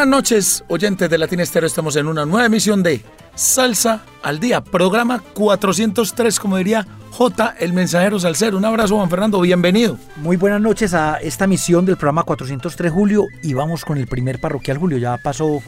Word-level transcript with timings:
Buenas 0.00 0.16
noches, 0.16 0.64
oyentes 0.68 1.10
de 1.10 1.18
Latina 1.18 1.42
Estéreo. 1.42 1.66
Estamos 1.66 1.94
en 1.96 2.06
una 2.06 2.24
nueva 2.24 2.46
emisión 2.46 2.82
de 2.82 3.02
Salsa 3.34 4.00
al 4.22 4.40
Día, 4.40 4.64
programa 4.64 5.22
403, 5.34 6.40
como 6.40 6.56
diría 6.56 6.86
J, 7.10 7.56
el 7.58 7.74
mensajero 7.74 8.18
salsero. 8.18 8.56
Un 8.56 8.64
abrazo, 8.64 8.96
Juan 8.96 9.10
Fernando, 9.10 9.38
bienvenido. 9.42 9.98
Muy 10.16 10.38
buenas 10.38 10.58
noches 10.62 10.94
a 10.94 11.16
esta 11.16 11.46
misión 11.46 11.84
del 11.84 11.98
programa 11.98 12.22
403 12.22 12.90
Julio 12.90 13.26
y 13.42 13.52
vamos 13.52 13.84
con 13.84 13.98
el 13.98 14.06
primer 14.06 14.40
parroquial 14.40 14.78
Julio. 14.78 14.96
Ya 14.96 15.18
pasó. 15.18 15.62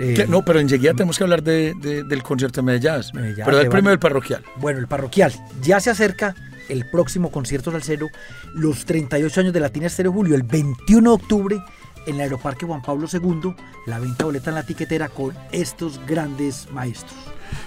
eh, 0.00 0.26
no, 0.28 0.44
pero 0.44 0.58
enseguida 0.58 0.90
tenemos 0.94 1.16
que 1.16 1.22
hablar 1.22 1.44
de, 1.44 1.72
de- 1.80 2.02
del 2.02 2.24
concierto 2.24 2.60
de 2.60 2.64
Medellín. 2.66 2.90
Medellín, 3.14 3.44
Pero 3.44 3.58
del 3.58 3.66
que 3.66 3.70
primero 3.70 3.84
van- 3.90 3.92
el 3.92 3.98
parroquial. 4.00 4.42
Bueno, 4.56 4.80
el 4.80 4.88
parroquial. 4.88 5.32
Ya 5.62 5.78
se 5.78 5.90
acerca 5.90 6.34
el 6.68 6.84
próximo 6.90 7.30
concierto 7.30 7.70
salsero, 7.70 8.08
los 8.54 8.84
38 8.86 9.40
años 9.40 9.52
de 9.52 9.60
Latina 9.60 9.86
Estéreo 9.86 10.12
Julio, 10.12 10.34
el 10.34 10.42
21 10.42 11.10
de 11.10 11.14
octubre 11.14 11.62
en 12.08 12.16
el 12.16 12.20
Aeroparque 12.22 12.66
Juan 12.66 12.82
Pablo 12.82 13.06
II, 13.12 13.54
la 13.86 13.98
venta 13.98 14.24
boleta 14.24 14.50
en 14.50 14.56
la 14.56 14.62
tiquetera 14.66 15.08
con 15.08 15.34
estos 15.52 16.00
grandes 16.06 16.68
maestros. 16.72 17.14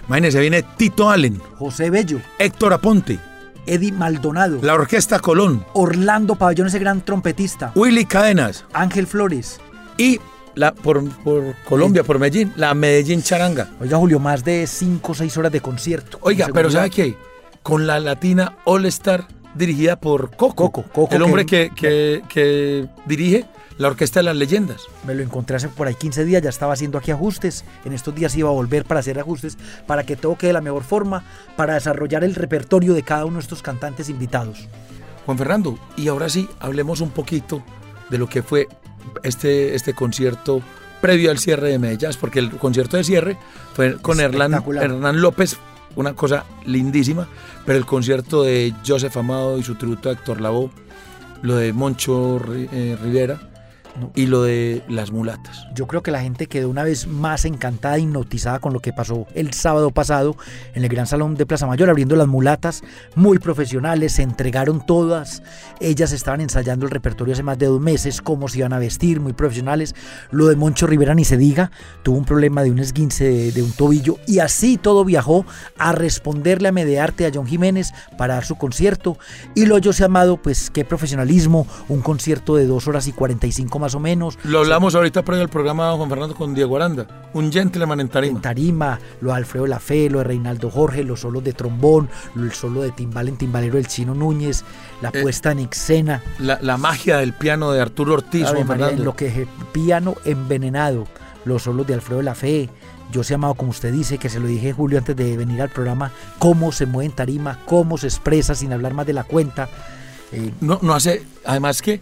Imagínense, 0.08 0.39
viene 0.39 0.64
Tito 0.78 1.09
Allen, 1.09 1.39
José 1.58 1.89
Bello, 1.89 2.20
Héctor 2.39 2.73
Aponte, 2.73 3.20
Eddie 3.66 3.92
Maldonado, 3.92 4.59
la 4.61 4.73
Orquesta 4.73 5.20
Colón, 5.20 5.64
Orlando 5.73 6.36
Pabellón, 6.36 6.67
ese 6.67 6.80
gran 6.80 7.02
trompetista, 7.02 7.72
Willy 7.75 8.06
Cadenas 8.06 8.66
Ángel 8.73 9.08
Flores. 9.08 9.59
y 9.98 10.20
la, 10.55 10.73
por, 10.73 11.08
por 11.23 11.55
Colombia, 11.64 12.03
por 12.03 12.20
Medellín, 12.20 12.52
la 12.58 12.73
Medellín 12.73 13.23
Charanga. 13.23 13.70
Oiga, 13.80 13.98
Julio, 13.98 14.20
más 14.20 14.44
de 14.44 14.67
5 14.67 15.11
o 15.11 15.16
6 15.16 15.38
horas 15.38 15.52
de 15.52 15.61
concierto. 15.61 16.17
Oiga, 16.22 16.50
pero. 16.53 16.70
¿sabe 16.70 16.89
qué? 16.89 17.16
Con 17.64 17.88
la 17.88 18.00
Latina 18.02 18.58
All 18.66 18.86
Star 18.88 19.28
dirigida 19.55 19.95
por 20.00 20.36
Coco, 20.36 20.72
Coco, 20.72 20.83
Coco, 20.92 21.16
el 21.16 21.22
hombre 21.22 21.45
que- 21.45 21.72
que 22.28 22.88
dirige 23.05 23.45
la 23.82 23.88
Orquesta 23.88 24.20
de 24.20 24.26
las 24.26 24.36
Leyendas. 24.36 24.84
Me 25.08 25.16
lo 25.16 25.24
encontré 25.24 25.56
hace 25.56 25.68
por 25.68 25.88
ahí 25.88 25.96
15 25.96 26.24
días, 26.24 26.44
ya 26.44 26.50
estaba 26.50 26.74
haciendo 26.74 27.00
aquí 27.00 27.10
ajustes. 27.10 27.66
En 27.84 27.94
estos 27.94 28.14
días 28.14 28.36
iba 28.36 28.48
a 28.48 28.52
volver 28.52 28.86
para 28.86 29.00
hacer 29.00 29.20
ajustes, 29.20 29.58
para 29.88 30.04
que 30.04 30.16
todo 30.16 30.38
quede 30.38 30.50
de 30.50 30.54
la 30.54 30.62
mejor 30.62 30.84
forma, 30.84 31.23
para 31.56 31.73
desarrollar 31.73 32.23
el 32.23 32.36
repertorio 32.36 32.94
de 32.94 33.02
cada 33.02 33.26
uno 33.26 33.38
de 33.38 33.42
estos 33.42 33.64
cantantes 33.64 34.08
invitados. 34.08 34.68
Juan 35.26 35.36
Fernando, 35.36 35.80
y 35.98 36.10
ahora 36.10 36.30
sí, 36.30 36.48
hablemos 36.60 37.02
un 37.02 37.10
poquito 37.10 37.64
de 38.12 38.20
lo 38.20 38.30
que 38.30 38.44
fue 38.44 38.68
este, 39.23 39.73
este 39.73 39.95
concierto 39.95 40.62
previo 41.02 41.32
al 41.32 41.40
cierre 41.40 41.70
de 41.70 41.80
Medellín, 41.80 42.12
porque 42.20 42.38
el 42.38 42.52
concierto 42.52 42.98
de 42.98 43.04
cierre 43.04 43.38
fue 43.73 43.98
con 44.00 44.20
Hernán. 44.20 44.64
Hernán 44.80 45.22
López, 45.22 45.58
una 45.95 46.14
cosa 46.14 46.45
lindísima, 46.68 47.28
pero 47.66 47.80
el 47.80 47.88
concierto 47.88 48.44
de 48.44 48.76
Joseph 48.86 49.18
Amado 49.18 49.58
y 49.58 49.64
su 49.64 49.73
tributo 49.73 50.10
a 50.10 50.12
Héctor 50.12 50.40
Lavoe, 50.40 50.70
lo 51.42 51.56
de 51.56 51.73
Moncho 51.73 52.40
eh, 52.54 52.95
Rivera 53.02 53.51
No. 54.00 54.11
y 54.16 54.25
lo 54.28 54.44
de 54.44 54.81
Las 54.88 55.11
Mulatas. 55.11 55.67
Yo 55.75 55.88
creo 55.88 56.02
que 56.02 56.11
la 56.11 56.22
gente 56.22 56.47
quedó 56.47 56.70
una 56.70 56.84
vez 56.84 57.08
más 57.08 57.45
encantada, 57.45 58.00
hipnotizada 58.00 58.59
con 58.59 58.73
lo 58.73 58.80
que 58.80 58.94
pasó 58.94 59.28
el 59.33 59.53
sábado 59.53 59.92
pasado 59.92 60.36
en 60.73 60.83
el 60.83 60.89
Gran 60.89 61.08
Salón 61.08 61.36
de 61.36 61.45
Plaza 61.45 61.67
Mayor, 61.67 61.89
abriendo 61.89 62.16
las 62.16 62.27
mulatas, 62.27 62.83
muy 63.16 63.39
profesionales, 63.39 64.14
se 64.14 64.23
entregaron 64.23 64.86
todas. 64.86 65.43
Ellas 65.80 66.11
estaban 66.14 66.42
ensayando 66.42 66.86
el 66.86 66.92
repertorio 66.92 67.33
hace 67.33 67.43
más 67.43 67.58
de 67.58 67.66
dos 67.66 67.82
meses, 67.82 68.21
cómo 68.21 68.48
se 68.48 68.60
iban 68.60 68.73
a 68.73 68.80
vestir, 68.80 69.20
muy 69.20 69.33
profesionales. 69.33 69.95
Lo 70.32 70.48
de 70.48 70.55
Moncho 70.55 70.87
Rivera 70.87 71.14
ni 71.14 71.26
se 71.26 71.37
diga, 71.37 71.71
tuvo 72.04 72.17
un 72.17 72.26
problema 72.26 72.64
de 72.64 72.71
un 72.71 72.80
esguince 72.80 73.26
de, 73.26 73.52
de 73.52 73.61
un 73.61 73.71
tobillo 73.71 74.17
y 74.26 74.39
así 74.39 74.77
todo 74.77 75.04
viajó 75.04 75.45
a 75.77 75.92
responderle 75.92 76.70
a 76.70 76.71
Medearte, 76.71 77.26
a 77.26 77.32
John 77.33 77.48
Jiménez, 77.48 77.92
para 78.17 78.36
dar 78.36 78.45
su 78.45 78.55
concierto. 78.55 79.17
Y 79.55 79.66
lo 79.66 79.77
yo 79.77 79.92
se 79.93 80.05
amado, 80.05 80.37
pues 80.37 80.70
qué 80.70 80.86
profesionalismo, 80.86 81.67
un 81.89 82.02
concierto 82.02 82.55
de 82.55 82.66
dos 82.66 82.87
horas 82.87 83.08
y 83.08 83.11
45 83.11 83.80
más 83.81 83.95
o 83.95 83.99
menos. 83.99 84.39
Lo 84.45 84.59
hablamos 84.59 84.95
ahorita 84.95 85.23
previo 85.23 85.43
al 85.43 85.49
programa 85.49 85.92
Juan 85.93 86.08
Fernando 86.09 86.36
con 86.36 86.53
Diego 86.53 86.77
Aranda, 86.77 87.30
un 87.33 87.52
gentleman 87.52 87.99
en 87.99 88.08
tarima. 88.08 88.36
en 88.37 88.42
tarima, 88.42 88.99
lo 89.19 89.31
de 89.31 89.36
Alfredo 89.36 89.67
Lafé, 89.67 90.09
lo 90.09 90.19
de 90.19 90.23
Reinaldo 90.23 90.69
Jorge, 90.69 91.03
los 91.03 91.19
solos 91.19 91.43
de 91.43 91.52
trombón, 91.52 92.09
el 92.37 92.53
solo 92.53 92.81
de 92.81 92.92
timbal 92.92 93.27
en 93.27 93.36
timbalero 93.37 93.75
del 93.75 93.87
Chino 93.87 94.15
Núñez, 94.15 94.64
la 95.02 95.09
Eh, 95.09 95.21
puesta 95.21 95.52
en 95.52 95.59
escena, 95.59 96.21
La, 96.39 96.59
la 96.61 96.77
magia 96.77 97.17
del 97.17 97.33
piano 97.33 97.71
de 97.71 97.81
Arturo 97.81 98.14
Ortiz, 98.14 98.47
Juan 98.47 98.65
María, 98.65 98.92
en 98.92 99.03
lo 99.03 99.15
que 99.15 99.27
es 99.27 99.47
piano 99.73 100.15
envenenado, 100.23 101.08
los 101.43 101.63
solos 101.63 101.86
de 101.87 101.95
Alfredo 101.95 102.21
Lafé, 102.21 102.69
yo 103.11 103.23
se 103.23 103.33
amado 103.33 103.55
como 103.55 103.71
usted 103.71 103.92
dice, 103.92 104.17
que 104.17 104.30
se 104.30 104.39
lo 104.39 104.48
dije 104.48 104.71
Julio 104.71 104.98
antes 104.98 105.15
de 105.17 105.36
venir 105.36 105.61
al 105.61 105.69
programa, 105.69 106.11
cómo 106.39 106.71
se 106.71 106.86
mueve 106.86 107.08
en 107.09 107.15
tarima, 107.15 107.59
cómo 107.65 107.98
se 107.98 108.08
expresa 108.08 108.55
sin 108.55 108.71
hablar 108.71 108.93
más 108.93 109.05
de 109.05 109.11
la 109.13 109.25
cuenta. 109.25 109.67
Eh, 110.31 110.53
no, 110.61 110.80
no 110.81 110.93
hace, 110.93 111.23
además 111.43 111.81
que 111.81 111.99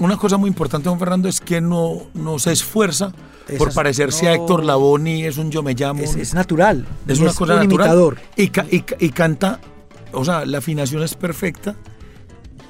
una 0.00 0.16
cosa 0.16 0.36
muy 0.36 0.48
importante, 0.48 0.88
Juan 0.88 0.98
Fernando, 0.98 1.28
es 1.28 1.40
que 1.40 1.60
no, 1.60 2.02
no 2.14 2.38
se 2.38 2.52
esfuerza 2.52 3.12
por 3.58 3.72
parecerse 3.72 4.24
no. 4.26 4.30
a 4.30 4.34
Héctor 4.34 4.64
Laboni, 4.64 5.24
es 5.24 5.38
un 5.38 5.50
yo 5.50 5.62
me 5.62 5.74
llamo. 5.74 6.02
es, 6.02 6.14
es 6.16 6.34
natural, 6.34 6.86
es 7.06 7.18
una 7.20 7.32
cosa 7.32 7.54
un 7.54 7.60
natural. 7.60 7.86
imitador. 7.86 8.18
Y, 8.36 8.48
ca- 8.48 8.66
y 8.70 8.80
ca- 8.82 8.96
y 8.98 9.08
canta, 9.10 9.60
o 10.12 10.24
sea, 10.24 10.44
la 10.46 10.58
afinación 10.58 11.02
es 11.02 11.14
perfecta 11.14 11.74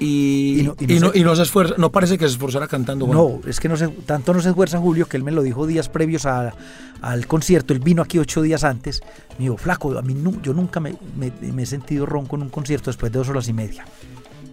y, 0.01 0.61
Y 0.61 0.63
no- 0.99 1.11
se- 1.11 1.19
y 1.19 1.23
no 1.23 1.35
se 1.35 1.41
esfuerza, 1.41 1.75
no 1.77 1.91
parece 1.91 2.17
que 2.17 2.25
se 2.25 2.31
esforzara 2.33 2.67
cantando. 2.67 3.05
Juan. 3.05 3.17
No, 3.17 3.41
es 3.45 3.59
que 3.59 3.67
no 3.67 3.75
se, 3.75 3.89
tanto 3.89 4.33
no 4.33 4.41
se 4.41 4.49
esfuerza 4.49 4.79
Julio 4.79 5.07
que 5.07 5.17
él 5.17 5.23
me 5.23 5.31
lo 5.31 5.41
dijo 5.43 5.67
días 5.67 5.89
previos 5.89 6.25
a- 6.25 6.53
al 7.01 7.27
concierto. 7.27 7.73
Él 7.73 7.79
vino 7.79 8.01
aquí 8.01 8.17
ocho 8.17 8.41
días 8.41 8.63
antes. 8.63 9.01
Me 9.37 9.45
dijo, 9.45 9.57
flaco, 9.57 9.97
a 9.97 10.01
mí 10.01 10.15
yo 10.41 10.53
nunca 10.53 10.79
me, 10.79 10.95
me- 11.17 11.33
me 11.51 11.63
he 11.63 11.65
sentido 11.65 12.05
ronco 12.05 12.37
en 12.37 12.43
un 12.43 12.49
concierto 12.49 12.89
después 12.89 13.11
de 13.11 13.19
dos 13.19 13.27
horas 13.27 13.49
y 13.49 13.53
media. 13.53 13.85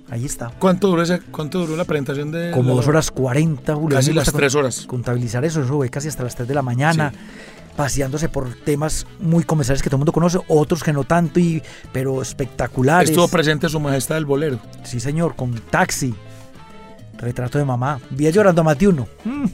Ahí 0.08 0.24
está. 0.24 0.52
¿Cuánto 0.58 0.86
duró, 0.88 1.02
ese, 1.02 1.20
¿Cuánto 1.20 1.58
duró 1.60 1.76
la 1.76 1.84
presentación 1.84 2.30
de 2.30 2.52
Como 2.52 2.70
la- 2.70 2.76
dos 2.76 2.86
horas 2.88 3.10
cuarenta, 3.10 3.74
Julio. 3.74 3.96
Casi 3.98 4.12
las 4.12 4.32
tres 4.32 4.54
horas. 4.54 4.84
Contabilizar 4.86 5.44
eso, 5.44 5.60
eso 5.62 5.74
fue 5.76 5.88
casi 5.90 6.08
hasta 6.08 6.22
las 6.22 6.34
tres 6.36 6.46
de 6.48 6.54
la 6.54 6.62
mañana. 6.62 7.12
Paseándose 7.76 8.28
por 8.30 8.54
temas 8.54 9.06
muy 9.20 9.44
comerciales 9.44 9.82
que 9.82 9.90
todo 9.90 9.96
el 9.96 10.00
mundo 10.00 10.12
conoce, 10.12 10.38
otros 10.48 10.82
que 10.82 10.94
no 10.94 11.04
tanto, 11.04 11.38
y, 11.40 11.62
pero 11.92 12.22
espectaculares. 12.22 13.10
Estuvo 13.10 13.28
presente 13.28 13.68
su 13.68 13.78
majestad 13.80 14.14
del 14.14 14.24
bolero. 14.24 14.58
Sí, 14.84 14.98
señor, 14.98 15.34
con 15.36 15.52
taxi. 15.52 16.14
Retrato 17.18 17.58
de 17.58 17.64
mamá. 17.64 18.00
Vi 18.10 18.30
llorando 18.30 18.60
a 18.62 18.64
Matiuno. 18.64 19.06
Mm. 19.24 19.44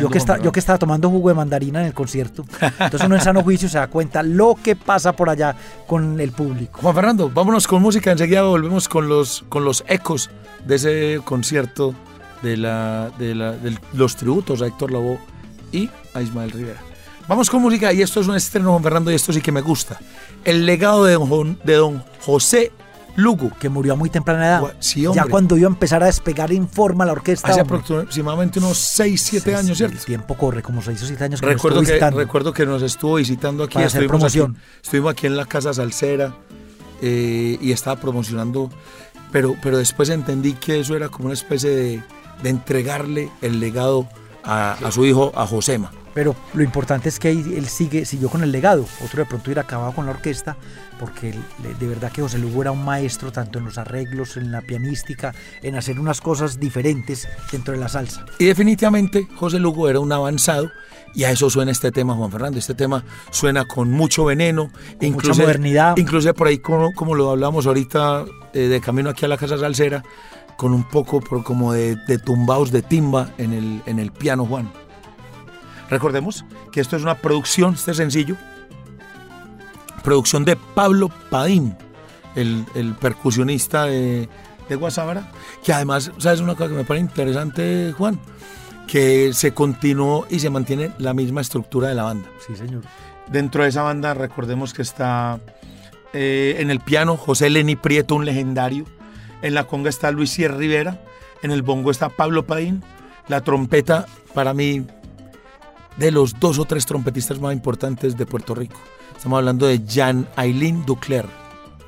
Yo 0.00 0.08
que, 0.08 0.18
está, 0.18 0.38
yo 0.38 0.50
que 0.52 0.60
estaba 0.60 0.78
tomando 0.78 1.10
jugo 1.10 1.28
de 1.28 1.34
mandarina 1.34 1.80
en 1.80 1.86
el 1.86 1.94
concierto. 1.94 2.44
Entonces 2.78 3.02
uno 3.04 3.16
en 3.16 3.20
sano 3.20 3.42
juicio 3.42 3.68
se 3.68 3.78
da 3.78 3.86
cuenta 3.88 4.22
lo 4.22 4.56
que 4.62 4.76
pasa 4.76 5.12
por 5.12 5.28
allá 5.28 5.54
con 5.86 6.20
el 6.20 6.32
público. 6.32 6.80
Juan 6.80 6.94
Fernando, 6.94 7.28
vámonos 7.30 7.66
con 7.66 7.82
música, 7.82 8.10
enseguida 8.12 8.42
volvemos 8.42 8.88
con 8.88 9.08
los, 9.08 9.44
con 9.48 9.64
los 9.64 9.84
ecos 9.86 10.30
de 10.64 10.74
ese 10.76 11.20
concierto 11.24 11.94
de, 12.42 12.56
la, 12.56 13.10
de, 13.18 13.34
la- 13.34 13.52
de 13.52 13.76
los 13.92 14.16
tributos 14.16 14.62
a 14.62 14.66
Héctor 14.66 14.90
Lavoe 14.92 15.18
y 15.72 15.90
a 16.14 16.22
Ismael 16.22 16.50
Rivera. 16.50 16.80
Vamos 17.28 17.48
con 17.50 17.62
música 17.62 17.92
y 17.92 18.02
esto 18.02 18.20
es 18.20 18.26
un 18.28 18.36
estreno, 18.36 18.70
Juan 18.70 18.82
Fernando, 18.82 19.10
y 19.10 19.14
esto 19.14 19.32
sí 19.32 19.40
que 19.40 19.50
me 19.52 19.60
gusta. 19.62 19.98
El 20.44 20.66
legado 20.66 21.04
de 21.04 21.14
don, 21.14 21.58
de 21.64 21.74
don 21.74 22.02
José 22.20 22.70
Lugo. 23.16 23.50
Que 23.60 23.68
murió 23.68 23.92
a 23.92 23.96
muy 23.96 24.10
temprana 24.10 24.46
edad. 24.46 24.74
Sí, 24.80 25.06
hombre. 25.06 25.22
ya 25.24 25.30
cuando 25.30 25.56
iba 25.56 25.68
a 25.68 25.72
empezar 25.72 26.02
a 26.02 26.06
despegar 26.06 26.52
en 26.52 26.68
forma 26.68 27.04
la 27.04 27.12
orquesta. 27.12 27.48
Hace 27.48 27.60
hombre. 27.62 27.78
aproximadamente 27.78 28.58
unos 28.58 28.78
6, 28.78 29.22
7 29.22 29.50
Sí, 29.50 29.56
años, 29.56 29.76
¿cierto? 29.78 29.96
El 29.96 30.04
tiempo 30.04 30.34
corre, 30.36 30.62
como 30.62 30.82
6 30.82 31.02
o 31.02 31.06
7 31.06 31.24
años 31.24 31.40
que 31.40 31.46
Recuerdo 31.46 31.80
que, 31.80 31.86
visitando. 31.92 32.18
recuerdo 32.18 32.52
que 32.52 32.66
nos 32.66 32.82
estuvo 32.82 33.14
visitando 33.16 33.64
aquí, 33.64 33.74
Para 33.74 33.86
hacer 33.86 34.02
estuvimos 34.02 34.24
aquí, 34.32 34.38
promoción. 34.38 34.62
estuvimos 34.82 35.12
aquí 35.12 35.26
en 35.26 35.36
la 35.36 35.46
Casa 35.46 35.72
Salsera 35.74 36.34
eh, 37.02 37.58
y 37.60 37.72
estaba 37.72 38.00
promocionando, 38.00 38.70
pero, 39.32 39.56
pero 39.62 39.78
después 39.78 40.08
entendí 40.10 40.54
que 40.54 40.80
eso 40.80 40.96
era 40.96 41.08
como 41.08 41.26
una 41.26 41.34
especie 41.34 41.70
de, 41.70 42.02
de 42.42 42.48
entregarle 42.50 43.30
el 43.42 43.60
legado 43.60 44.08
a, 44.44 44.72
a 44.72 44.90
su 44.92 45.04
hijo, 45.04 45.32
a 45.34 45.46
Josema. 45.46 45.90
Pero 46.14 46.36
lo 46.54 46.62
importante 46.62 47.08
es 47.08 47.18
que 47.18 47.30
él 47.30 47.66
sigue, 47.66 48.04
siguió 48.04 48.28
con 48.28 48.44
el 48.44 48.52
legado. 48.52 48.86
Otro 49.04 49.18
de 49.24 49.26
pronto 49.28 49.46
hubiera 49.46 49.62
acabado 49.62 49.90
con 49.92 50.06
la 50.06 50.12
orquesta, 50.12 50.56
porque 51.04 51.34
de 51.78 51.86
verdad 51.86 52.10
que 52.10 52.22
José 52.22 52.38
Lugo 52.38 52.62
era 52.62 52.70
un 52.72 52.82
maestro 52.82 53.30
tanto 53.30 53.58
en 53.58 53.66
los 53.66 53.76
arreglos, 53.76 54.38
en 54.38 54.50
la 54.50 54.62
pianística, 54.62 55.34
en 55.62 55.76
hacer 55.76 56.00
unas 56.00 56.22
cosas 56.22 56.58
diferentes 56.58 57.28
dentro 57.52 57.74
de 57.74 57.80
la 57.80 57.88
salsa. 57.90 58.24
Y 58.38 58.46
definitivamente 58.46 59.28
José 59.36 59.58
Lugo 59.58 59.90
era 59.90 60.00
un 60.00 60.10
avanzado 60.12 60.70
y 61.14 61.24
a 61.24 61.30
eso 61.30 61.50
suena 61.50 61.72
este 61.72 61.92
tema, 61.92 62.14
Juan 62.14 62.30
Fernando. 62.30 62.58
Este 62.58 62.74
tema 62.74 63.04
suena 63.30 63.66
con 63.66 63.90
mucho 63.90 64.24
veneno, 64.24 64.70
Con 64.98 65.12
mucha 65.12 65.34
modernidad. 65.34 65.94
Inclusive 65.98 66.32
por 66.32 66.46
ahí, 66.46 66.56
como, 66.58 66.94
como 66.94 67.14
lo 67.14 67.30
hablamos 67.30 67.66
ahorita 67.66 68.24
eh, 68.54 68.60
de 68.60 68.80
camino 68.80 69.10
aquí 69.10 69.26
a 69.26 69.28
la 69.28 69.36
Casa 69.36 69.58
Salsera, 69.58 70.02
con 70.56 70.72
un 70.72 70.84
poco 70.88 71.20
por- 71.20 71.44
como 71.44 71.74
de, 71.74 71.96
de 72.08 72.16
tumbaos 72.18 72.72
de 72.72 72.80
timba 72.80 73.28
en 73.36 73.52
el, 73.52 73.82
en 73.84 73.98
el 73.98 74.10
piano, 74.10 74.46
Juan. 74.46 74.70
Recordemos 75.90 76.46
que 76.72 76.80
esto 76.80 76.96
es 76.96 77.02
una 77.02 77.16
producción, 77.16 77.74
este 77.74 77.92
sencillo, 77.92 78.36
producción 80.04 80.44
de 80.44 80.54
Pablo 80.54 81.10
Padín, 81.30 81.76
el, 82.36 82.64
el 82.76 82.94
percusionista 82.94 83.86
de, 83.86 84.28
de 84.68 84.78
que 85.64 85.72
además, 85.72 86.12
¿sabes 86.18 86.40
una 86.40 86.54
cosa 86.54 86.68
que 86.68 86.76
me 86.76 86.84
parece 86.84 87.06
interesante, 87.06 87.92
Juan? 87.96 88.20
Que 88.86 89.32
se 89.32 89.52
continuó 89.52 90.26
y 90.30 90.38
se 90.38 90.50
mantiene 90.50 90.92
la 90.98 91.14
misma 91.14 91.40
estructura 91.40 91.88
de 91.88 91.94
la 91.94 92.04
banda. 92.04 92.28
Sí, 92.46 92.54
señor. 92.54 92.82
Dentro 93.28 93.62
de 93.62 93.70
esa 93.70 93.82
banda, 93.82 94.12
recordemos 94.14 94.74
que 94.74 94.82
está 94.82 95.40
eh, 96.12 96.56
en 96.58 96.70
el 96.70 96.80
piano 96.80 97.16
José 97.16 97.48
Leni 97.48 97.74
Prieto, 97.74 98.14
un 98.14 98.26
legendario. 98.26 98.84
En 99.40 99.54
la 99.54 99.64
conga 99.64 99.88
está 99.88 100.10
Luis 100.10 100.30
Sierra 100.30 100.56
Rivera. 100.56 101.02
En 101.42 101.50
el 101.50 101.62
bongo 101.62 101.90
está 101.90 102.10
Pablo 102.10 102.44
Padín. 102.44 102.82
La 103.28 103.40
trompeta, 103.40 104.06
para 104.34 104.52
mí, 104.52 104.86
de 105.96 106.10
los 106.10 106.38
dos 106.38 106.58
o 106.58 106.66
tres 106.66 106.84
trompetistas 106.84 107.40
más 107.40 107.54
importantes 107.54 108.16
de 108.18 108.26
Puerto 108.26 108.54
Rico. 108.54 108.78
Estamos 109.16 109.38
hablando 109.38 109.66
de 109.66 109.84
Jean 109.86 110.28
Ailín 110.36 110.84
Ducler, 110.84 111.26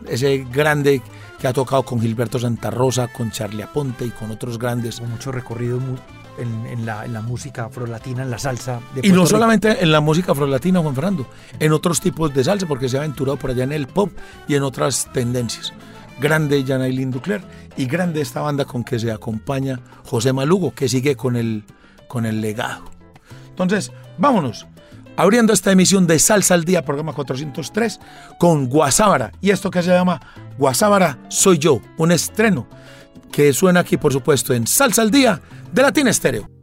ese 0.08 0.46
grande 0.52 1.02
que 1.38 1.46
ha 1.48 1.52
tocado 1.52 1.82
con 1.82 2.00
Gilberto 2.00 2.38
Santa 2.38 2.70
Rosa, 2.70 3.08
con 3.08 3.30
Charlie 3.30 3.62
Aponte 3.62 4.06
y 4.06 4.10
con 4.10 4.30
otros 4.30 4.58
grandes. 4.58 5.00
Con 5.00 5.10
mucho 5.10 5.32
recorrido 5.32 5.78
en, 6.38 6.66
en 6.66 6.86
la, 6.86 7.04
en 7.04 7.12
la 7.12 7.20
música 7.20 7.66
afrolatina, 7.66 8.22
en 8.22 8.30
la 8.30 8.38
salsa. 8.38 8.80
De 8.94 9.00
Y 9.06 9.10
no 9.10 9.16
Rico. 9.16 9.26
solamente 9.26 9.82
en 9.82 9.92
la 9.92 10.00
música 10.00 10.32
afrolatina, 10.32 10.80
Juan 10.80 10.94
Fernando, 10.94 11.26
en 11.58 11.72
otros 11.72 12.00
tipos 12.00 12.32
de 12.32 12.42
salsa, 12.44 12.66
porque 12.66 12.88
se 12.88 12.96
ha 12.96 13.00
aventurado 13.00 13.36
por 13.36 13.50
allá 13.50 13.64
en 13.64 13.72
el 13.72 13.86
pop 13.86 14.10
y 14.48 14.54
en 14.54 14.62
otras 14.62 15.08
tendencias. 15.12 15.72
Grande 16.18 16.64
Janailin 16.66 17.10
Ducler 17.10 17.42
y 17.76 17.84
grande 17.84 18.22
esta 18.22 18.40
banda 18.40 18.64
con 18.64 18.82
que 18.82 18.98
se 18.98 19.12
acompaña 19.12 19.80
José 20.04 20.32
Malugo, 20.32 20.72
que 20.74 20.88
sigue 20.88 21.16
con 21.16 21.36
el, 21.36 21.64
con 22.08 22.24
el 22.24 22.40
legado. 22.40 22.84
Entonces, 23.50 23.92
vámonos. 24.16 24.66
Abriendo 25.16 25.52
esta 25.52 25.72
emisión 25.72 26.06
de 26.06 26.18
Salsa 26.18 26.54
al 26.54 26.64
Día, 26.64 26.84
programa 26.84 27.12
403, 27.12 28.00
con 28.38 28.68
Guasábara. 28.68 29.32
Y 29.40 29.50
esto 29.50 29.70
que 29.70 29.82
se 29.82 29.90
llama 29.90 30.20
Guasábara 30.58 31.18
Soy 31.28 31.58
Yo, 31.58 31.80
un 31.96 32.12
estreno 32.12 32.66
que 33.32 33.52
suena 33.52 33.80
aquí, 33.80 33.96
por 33.96 34.12
supuesto, 34.12 34.52
en 34.52 34.66
Salsa 34.66 35.02
al 35.02 35.10
Día 35.10 35.40
de 35.72 35.82
Latina 35.82 36.10
Estéreo. 36.10 36.55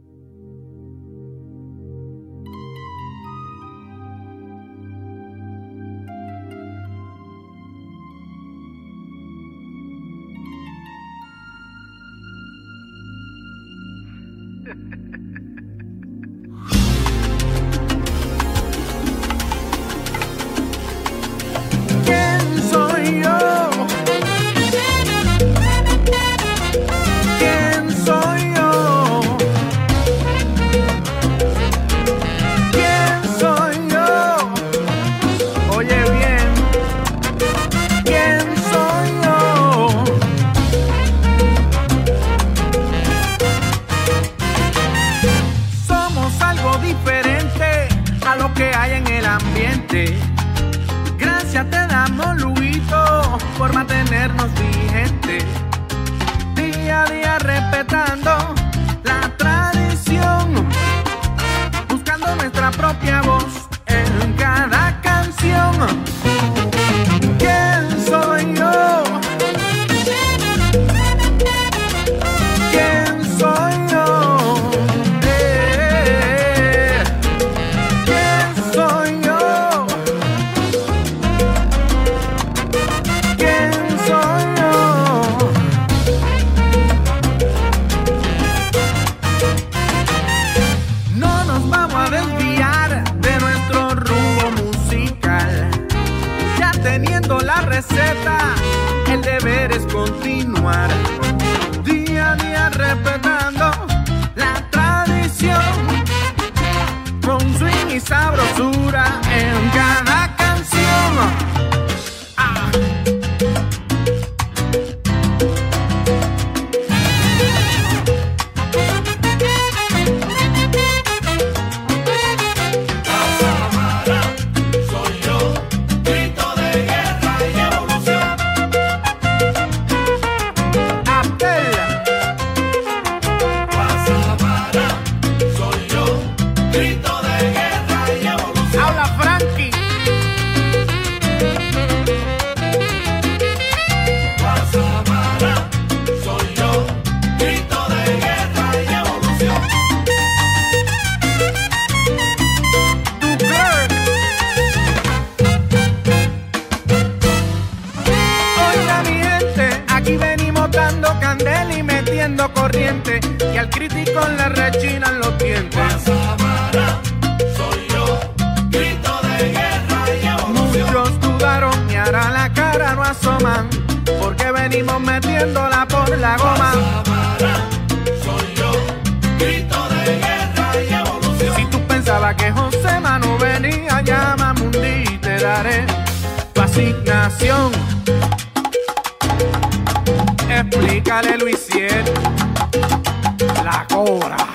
La 193.74 194.53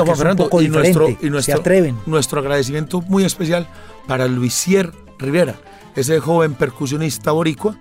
Oiga, 0.00 0.04
Juan 0.06 0.16
Fernando, 0.16 0.48
y 0.60 0.68
nuestro, 0.68 1.06
diferente, 1.06 1.26
y 1.26 1.30
nuestro, 1.30 1.54
se 1.54 1.60
atreven. 1.60 1.96
nuestro 2.06 2.40
agradecimiento 2.40 3.00
muy 3.02 3.24
especial 3.24 3.68
para 4.06 4.26
Luisier 4.26 4.92
Rivera, 5.18 5.54
ese 5.94 6.18
joven 6.20 6.54
percusionista 6.54 7.30
boricua 7.32 7.76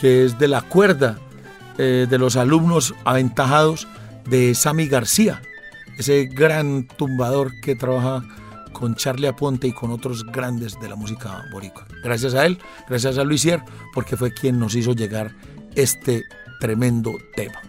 que 0.00 0.24
es 0.24 0.38
de 0.38 0.48
la 0.48 0.62
cuerda 0.62 1.18
eh, 1.78 2.06
de 2.10 2.18
los 2.18 2.36
alumnos 2.36 2.92
aventajados 3.04 3.86
de 4.28 4.54
Sammy 4.54 4.88
García, 4.88 5.40
ese 5.96 6.24
gran 6.24 6.88
tumbador 6.88 7.52
que 7.60 7.76
trabaja 7.76 8.24
con 8.72 8.96
Charlie 8.96 9.28
Aponte 9.28 9.68
y 9.68 9.72
con 9.72 9.92
otros 9.92 10.24
grandes 10.24 10.80
de 10.80 10.88
la 10.88 10.96
música 10.96 11.44
boricua. 11.52 11.86
Gracias 12.02 12.34
a 12.34 12.46
él, 12.46 12.58
gracias 12.88 13.16
a 13.16 13.22
Luisier, 13.22 13.62
porque 13.94 14.16
fue 14.16 14.32
quien 14.32 14.58
nos 14.58 14.74
hizo 14.74 14.92
llegar 14.92 15.36
este 15.76 16.24
tremendo 16.58 17.12
tema. 17.36 17.60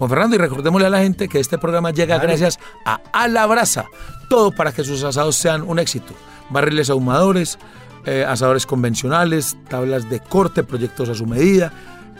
Juan 0.00 0.08
Fernando, 0.08 0.34
y 0.34 0.38
recordémosle 0.38 0.86
a 0.86 0.90
la 0.90 1.00
gente 1.00 1.28
que 1.28 1.38
este 1.38 1.58
programa 1.58 1.90
llega 1.90 2.14
Claro. 2.14 2.26
gracias 2.28 2.58
a 2.86 3.02
A 3.12 3.28
la 3.28 3.44
Brasa, 3.44 3.84
todo 4.30 4.50
para 4.50 4.72
que 4.72 4.82
sus 4.82 5.04
asados 5.04 5.36
sean 5.36 5.62
un 5.62 5.78
éxito. 5.78 6.14
Barriles 6.48 6.88
ahumadores, 6.88 7.58
eh, 8.06 8.24
asadores 8.26 8.64
convencionales, 8.64 9.58
tablas 9.68 10.08
de 10.08 10.20
corte, 10.20 10.64
proyectos 10.64 11.10
a 11.10 11.14
su 11.14 11.26
medida, 11.26 11.70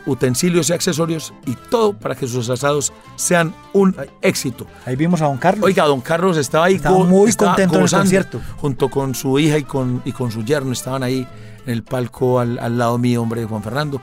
utensilios 0.06 0.70
y 0.70 0.72
accesorios 0.72 1.32
y 1.46 1.54
todo 1.54 1.92
para 1.92 2.14
que 2.14 2.26
sus 2.26 2.48
asados 2.48 2.92
sean 3.16 3.54
un 3.72 3.94
éxito. 4.22 4.66
Ahí 4.86 4.96
vimos 4.96 5.20
a 5.22 5.26
don 5.26 5.38
Carlos. 5.38 5.64
Oiga, 5.64 5.84
don 5.84 6.00
Carlos 6.00 6.36
estaba 6.36 6.66
ahí 6.66 6.76
Estaba 6.76 7.04
muy 7.04 7.28
estaba 7.28 7.52
contento 7.52 7.78
en 7.78 7.84
el 7.84 7.90
concierto. 7.90 8.40
Junto 8.56 8.88
con 8.88 9.14
su 9.14 9.38
hija 9.38 9.58
y 9.58 9.64
con, 9.64 10.02
y 10.04 10.12
con 10.12 10.30
su 10.30 10.44
yerno, 10.44 10.72
estaban 10.72 11.02
ahí 11.02 11.26
en 11.66 11.72
el 11.72 11.82
palco 11.82 12.40
al, 12.40 12.58
al 12.58 12.78
lado 12.78 12.98
mío, 12.98 13.22
hombre, 13.22 13.44
Juan 13.44 13.62
Fernando. 13.62 14.00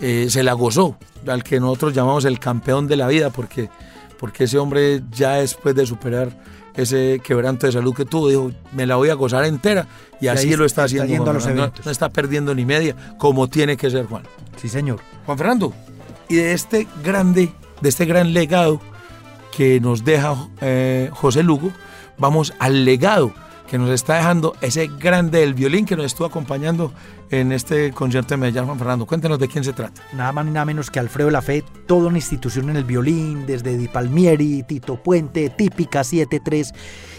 Eh, 0.00 0.26
se 0.28 0.42
la 0.42 0.52
gozó, 0.52 0.98
al 1.26 1.42
que 1.42 1.58
nosotros 1.58 1.94
llamamos 1.94 2.24
el 2.26 2.38
campeón 2.38 2.86
de 2.86 2.96
la 2.96 3.06
vida, 3.06 3.30
porque, 3.30 3.70
porque 4.18 4.44
ese 4.44 4.58
hombre 4.58 5.02
ya 5.10 5.34
después 5.34 5.74
de 5.74 5.86
superar 5.86 6.36
ese 6.76 7.20
quebranto 7.24 7.66
de 7.66 7.72
salud 7.72 7.94
que 7.94 8.04
tuvo, 8.04 8.28
dijo, 8.28 8.52
me 8.72 8.86
la 8.86 8.96
voy 8.96 9.08
a 9.10 9.14
gozar 9.14 9.44
entera, 9.44 9.86
y, 10.20 10.26
Y 10.26 10.28
así 10.28 10.54
lo 10.56 10.64
está 10.64 10.84
está 10.84 10.84
haciendo. 10.84 11.06
yendo 11.08 11.24
Juan 11.24 11.36
a 11.36 11.38
los. 11.38 11.74
No- 11.76 11.84
no 11.84 11.90
está 11.90 12.08
perdiendo 12.10 12.54
ni 12.54 12.64
media, 12.64 12.94
como 13.18 13.48
tiene 13.48 13.76
que 13.76 13.90
ser, 13.90 14.06
Juan. 14.06 14.22
Sí, 14.56 14.68
señor. 14.68 15.00
Juan 15.26 15.38
Fernando, 15.38 15.72
y 16.28 16.36
de 16.36 16.52
este 16.52 16.86
grande, 17.04 17.52
de 17.80 17.88
este 17.88 18.04
gran 18.04 18.32
legado 18.32 18.80
que 19.56 19.80
nos 19.80 20.04
deja 20.04 20.36
eh, 20.60 21.10
José 21.12 21.42
Lugo, 21.42 21.70
vamos 22.18 22.52
al 22.58 22.84
legado 22.84 23.32
que 23.70 23.78
nos 23.78 23.90
está 23.90 24.16
dejando 24.16 24.54
ese 24.60 24.86
grande 24.86 25.40
del 25.40 25.54
violín 25.54 25.86
que 25.86 25.96
nos 25.96 26.06
estuvo 26.06 26.26
acompañando 26.26 26.92
en 27.30 27.50
este 27.52 27.92
concierto 27.92 28.34
de 28.34 28.36
Medellín, 28.38 28.64
Juan 28.66 28.78
Fernando. 28.78 29.06
Cuéntanos 29.06 29.38
de 29.38 29.48
quién 29.48 29.64
se 29.64 29.72
trata. 29.72 30.00
Nada 30.12 30.32
más 30.32 30.44
ni 30.44 30.52
nada 30.52 30.64
menos 30.64 30.90
que 30.90 30.98
Alfredo 31.00 31.30
Lafé, 31.30 31.64
toda 31.86 32.08
una 32.08 32.18
institución 32.18 32.70
en 32.70 32.76
el 32.76 32.84
violín, 32.84 33.46
desde 33.46 33.76
Di 33.76 33.88
Palmieri, 33.88 34.62
Tito 34.62 35.02
Puente, 35.02 35.50
Típica 35.50 36.02
7-3. 36.02 36.72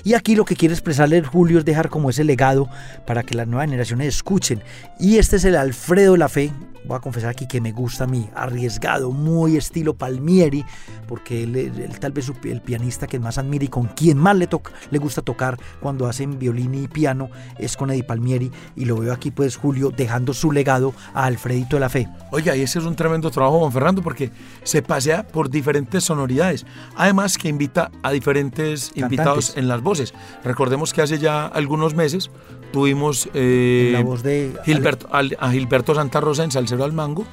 Y 0.04 0.14
aquí 0.14 0.36
lo 0.36 0.46
que 0.46 0.56
quiere 0.56 0.74
expresarle 0.74 1.22
Julio 1.24 1.60
es 1.60 1.66
dejar 1.66 1.90
como 1.90 2.10
ese 2.10 2.24
legado 2.24 2.70
para 3.06 3.24
que 3.24 3.36
las 3.36 3.48
nuevas 3.48 3.66
generaciones 3.66 4.08
escuchen. 4.16 4.62
Y 5.00 5.18
este 5.18 5.36
es 5.36 5.44
el 5.46 5.56
Alfredo 5.58 6.16
Lafé, 6.16 6.52
voy 6.86 6.96
a 6.96 7.02
confesar 7.02 7.32
aquí 7.32 7.46
que 7.46 7.60
me 7.60 7.74
gusta 7.74 8.06
a 8.06 8.08
mí, 8.08 8.30
arriesgado, 8.34 9.12
muy 9.12 9.58
estilo 9.58 9.94
Palmieri, 9.96 10.64
porque 11.08 11.44
él, 11.44 11.56
él- 11.58 12.00
tal 12.00 12.14
vez 12.14 12.32
el 12.46 12.62
pianista 12.62 13.08
que 13.08 13.20
más 13.20 13.38
admira 13.38 13.66
y 13.66 13.68
con 13.68 13.88
quien 13.88 14.18
más 14.18 14.38
le, 14.38 14.48
toca, 14.48 14.72
le 14.92 14.98
gusta 14.98 15.22
tocar 15.22 15.58
cuando 15.82 16.08
hacen 16.08 16.40
violín 16.40 16.74
y 16.76 16.88
piano 16.88 17.30
es 17.58 17.76
con 17.76 17.92
Eddie 17.92 18.04
Palmieri. 18.04 18.50
Y 18.78 18.86
lo 18.86 18.96
veo 18.98 19.12
aquí 19.12 19.32
pues 19.32 19.58
Julio 19.58 19.92
dejando 19.98 20.34
su 20.34 20.52
legado 20.54 20.94
a 21.14 21.26
Alfredito 21.26 21.78
Lafé. 21.80 22.08
Oiga, 22.32 22.56
y 22.56 22.62
ese 22.62 22.80
es 22.80 22.86
un 22.86 22.96
tremendo 22.96 23.30
trabajo, 23.32 23.60
Juan 23.60 23.72
Fernando, 23.74 24.02
porque 24.02 24.32
se 24.64 24.82
pasea 24.82 25.24
por 25.28 25.50
diferentes 25.50 26.04
sonoridades. 26.06 26.66
Además 26.96 27.38
que 27.38 27.50
invita 27.50 27.92
a 28.04 28.12
diferentes 28.12 28.92
invitados 28.96 29.58
en 29.58 29.68
las 29.68 29.82
voces. 29.82 30.14
Recordemos 30.44 30.94
que 30.94 31.02
hace 31.02 31.18
ya 31.20 31.46
algunos 31.48 31.96
meses 31.96 32.30
tuvimos 32.72 33.28
eh, 33.34 33.90
la 33.94 34.02
voz 34.02 34.24
de 34.24 34.54
Gilberto, 34.64 35.08
a 35.12 35.52
Gilberto 35.52 35.96
Santa 35.96 36.20
Rosa 36.22 36.44
en 36.44 36.52
Salcero 36.52 36.84
al 36.84 36.94
Mango 36.94 37.26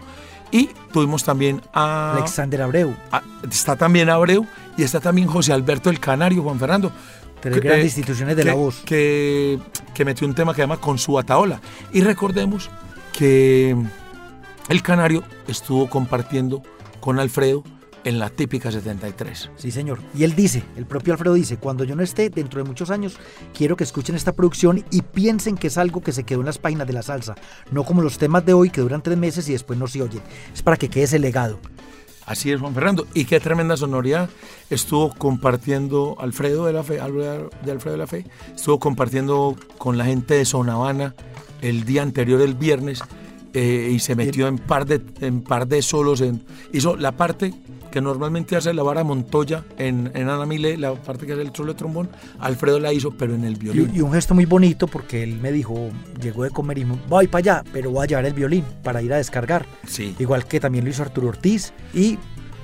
y 0.50 0.70
tuvimos 0.92 1.24
también 1.24 1.60
a, 1.72 2.12
Alexander 2.16 2.62
Abreu. 2.62 2.94
a- 3.10 3.22
está 3.50 3.74
también 3.76 4.08
Abreu 4.08 4.46
y 4.76 4.82
está 4.84 5.00
también 5.00 5.26
José 5.26 5.52
Alberto 5.52 5.90
el 5.90 5.98
Canario, 6.00 6.42
Juan 6.42 6.58
Fernando. 6.58 6.92
Que- 7.50 7.60
grandes 7.60 7.84
eh, 7.84 7.86
instituciones 7.86 8.36
de 8.36 8.42
que, 8.42 8.48
la 8.48 8.54
voz. 8.54 8.82
Que, 8.84 9.58
que 9.94 10.04
metió 10.04 10.26
un 10.26 10.34
tema 10.34 10.54
que 10.54 10.62
llama 10.62 10.78
Con 10.78 10.98
su 10.98 11.18
ataola. 11.18 11.60
Y 11.92 12.00
recordemos 12.00 12.70
que 13.12 13.76
el 14.68 14.82
Canario 14.82 15.22
estuvo 15.46 15.88
compartiendo 15.88 16.62
con 17.00 17.18
Alfredo 17.18 17.62
en 18.04 18.18
la 18.18 18.28
típica 18.28 18.70
73. 18.70 19.50
Sí, 19.56 19.70
señor. 19.70 19.98
Y 20.14 20.24
él 20.24 20.34
dice, 20.36 20.62
el 20.76 20.84
propio 20.84 21.14
Alfredo 21.14 21.34
dice, 21.34 21.56
cuando 21.56 21.84
yo 21.84 21.96
no 21.96 22.02
esté 22.02 22.28
dentro 22.28 22.62
de 22.62 22.68
muchos 22.68 22.90
años, 22.90 23.16
quiero 23.56 23.76
que 23.76 23.84
escuchen 23.84 24.14
esta 24.14 24.32
producción 24.32 24.84
y 24.90 25.00
piensen 25.02 25.56
que 25.56 25.68
es 25.68 25.78
algo 25.78 26.02
que 26.02 26.12
se 26.12 26.24
quedó 26.24 26.40
en 26.40 26.46
las 26.46 26.58
páginas 26.58 26.86
de 26.86 26.92
la 26.92 27.02
salsa, 27.02 27.34
no 27.70 27.84
como 27.84 28.02
los 28.02 28.18
temas 28.18 28.44
de 28.44 28.52
hoy 28.52 28.68
que 28.68 28.82
duran 28.82 29.02
tres 29.02 29.16
meses 29.16 29.48
y 29.48 29.52
después 29.52 29.78
no 29.78 29.86
se 29.86 30.02
oyen. 30.02 30.20
Es 30.52 30.62
para 30.62 30.76
que 30.76 30.90
quede 30.90 31.04
ese 31.04 31.18
legado. 31.18 31.58
Así 32.26 32.50
es, 32.50 32.60
Juan 32.60 32.74
Fernando. 32.74 33.06
Y 33.14 33.26
qué 33.26 33.38
tremenda 33.40 33.76
sonoridad 33.76 34.30
estuvo 34.70 35.10
compartiendo 35.10 36.16
Alfredo 36.18 36.64
de 36.64 36.72
la 36.72 36.82
Fe, 36.82 37.00
Alfredo 37.00 37.50
de 37.62 37.96
la 37.96 38.06
Fe, 38.06 38.24
estuvo 38.54 38.78
compartiendo 38.78 39.56
con 39.78 39.98
la 39.98 40.04
gente 40.04 40.34
de 40.34 40.44
Sonavana 40.44 41.14
el 41.60 41.84
día 41.84 42.02
anterior, 42.02 42.40
el 42.40 42.54
viernes, 42.54 43.02
eh, 43.54 43.90
y 43.92 43.98
se 44.00 44.14
metió 44.14 44.48
en 44.48 44.58
par 44.58 44.84
de, 44.84 45.00
en 45.20 45.40
par 45.40 45.66
de 45.66 45.80
solos. 45.80 46.20
En, 46.20 46.42
hizo 46.72 46.96
la 46.96 47.12
parte 47.12 47.54
que 47.90 48.00
normalmente 48.00 48.56
hace 48.56 48.74
la 48.74 48.82
vara 48.82 49.04
Montoya 49.04 49.64
en, 49.78 50.10
en 50.14 50.28
Ana 50.28 50.44
Mile, 50.46 50.76
la 50.76 50.94
parte 50.94 51.26
que 51.26 51.32
hace 51.32 51.42
el 51.42 51.54
solo 51.54 51.72
de 51.72 51.78
trombón, 51.78 52.10
Alfredo 52.40 52.80
la 52.80 52.92
hizo, 52.92 53.12
pero 53.12 53.34
en 53.36 53.44
el 53.44 53.54
violín. 53.54 53.92
Y, 53.94 53.98
y 53.98 54.00
un 54.00 54.12
gesto 54.12 54.34
muy 54.34 54.46
bonito 54.46 54.88
porque 54.88 55.22
él 55.22 55.38
me 55.40 55.52
dijo, 55.52 55.90
llegó 56.20 56.42
de 56.42 56.50
comer 56.50 56.78
y 56.78 56.84
me 56.84 56.98
voy 57.08 57.28
para 57.28 57.38
allá, 57.38 57.64
pero 57.72 57.92
voy 57.92 58.02
a 58.02 58.06
llevar 58.08 58.26
el 58.26 58.34
violín 58.34 58.64
para 58.82 59.00
ir 59.00 59.12
a 59.12 59.18
descargar. 59.18 59.64
Sí. 59.86 60.16
Igual 60.18 60.44
que 60.46 60.58
también 60.58 60.84
lo 60.84 60.90
hizo 60.90 61.02
Arturo 61.02 61.28
Ortiz 61.28 61.72
y 61.94 62.18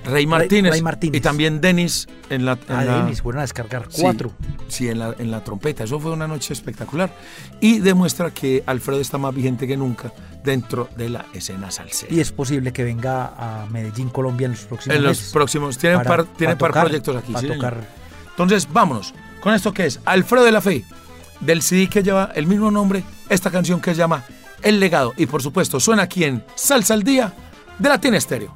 Rey 0.05 0.27
Martínez, 0.27 0.73
Rey 0.73 0.83
Martínez. 0.83 1.19
y 1.19 1.21
también 1.21 1.61
Denis 1.61 2.09
en 2.31 2.45
la, 2.47 2.59
en 2.69 2.75
a 2.75 2.85
la- 2.85 2.99
Denis 3.03 3.21
fueron 3.23 3.41
a 3.41 3.43
descargar 3.43 3.87
Sí, 3.91 4.01
cuatro. 4.03 4.33
Sí, 4.69 4.89
en 4.89 4.99
la, 4.99 5.15
en 5.19 5.31
la 5.31 5.45
trompeta. 5.45 5.85
Eso 5.85 6.01
fue 6.01 6.11
una 6.13 6.27
noche 6.27 6.53
espectacular. 6.55 7.15
Y 7.61 7.81
demuestra 7.81 8.31
que 8.31 8.63
Alfredo 8.67 9.01
está 9.01 9.19
más 9.19 9.35
vigente 9.35 9.67
que 9.67 9.77
nunca 9.77 10.13
dentro 10.43 10.89
de 10.97 11.11
la 11.11 11.27
escena 11.35 11.71
salsera. 11.71 12.13
Y 12.15 12.21
es 12.21 12.33
posible 12.33 12.73
que 12.73 12.83
venga 12.85 13.27
a 13.37 13.67
Medellín, 13.67 14.09
Colombia 14.09 14.47
en 14.47 14.53
los 14.53 14.61
próximos 14.63 14.97
en 14.97 15.03
los 15.03 15.19
meses. 15.19 15.33
próximos, 15.33 15.77
tienen 15.79 15.99
para- 15.99 16.09
par, 16.09 16.25
tienen 16.37 16.57
para 16.57 16.59
par 16.59 16.71
tocar, 16.71 16.85
proyectos 16.87 17.17
aquí. 17.17 17.33
para 17.33 17.47
sí, 17.49 17.55
tocar. 17.55 17.87
Entonces, 18.31 18.69
vámonos 18.73 19.13
con 19.43 19.53
esto 19.55 19.75
que 19.75 19.85
es 19.87 20.01
Alfredo 20.07 20.45
de 20.45 20.53
la 20.53 20.61
Fe, 20.63 20.85
del 21.41 21.61
CD 21.61 21.89
que 21.89 22.03
lleva 22.03 22.31
el 22.35 22.47
mismo 22.47 22.71
nombre, 22.71 23.03
esta 23.29 23.51
canción 23.51 23.81
que 23.81 23.91
se 23.91 23.99
llama 23.99 24.25
El 24.63 24.81
Legado. 24.81 25.13
Y 25.19 25.27
por 25.27 25.43
supuesto, 25.43 25.79
suena 25.79 26.05
aquí 26.05 26.25
en 26.25 26.43
Salsa 26.55 26.95
al 26.95 27.03
Día 27.03 27.35
de 27.79 27.89
Latina 27.89 28.17
Estéreo. 28.17 28.55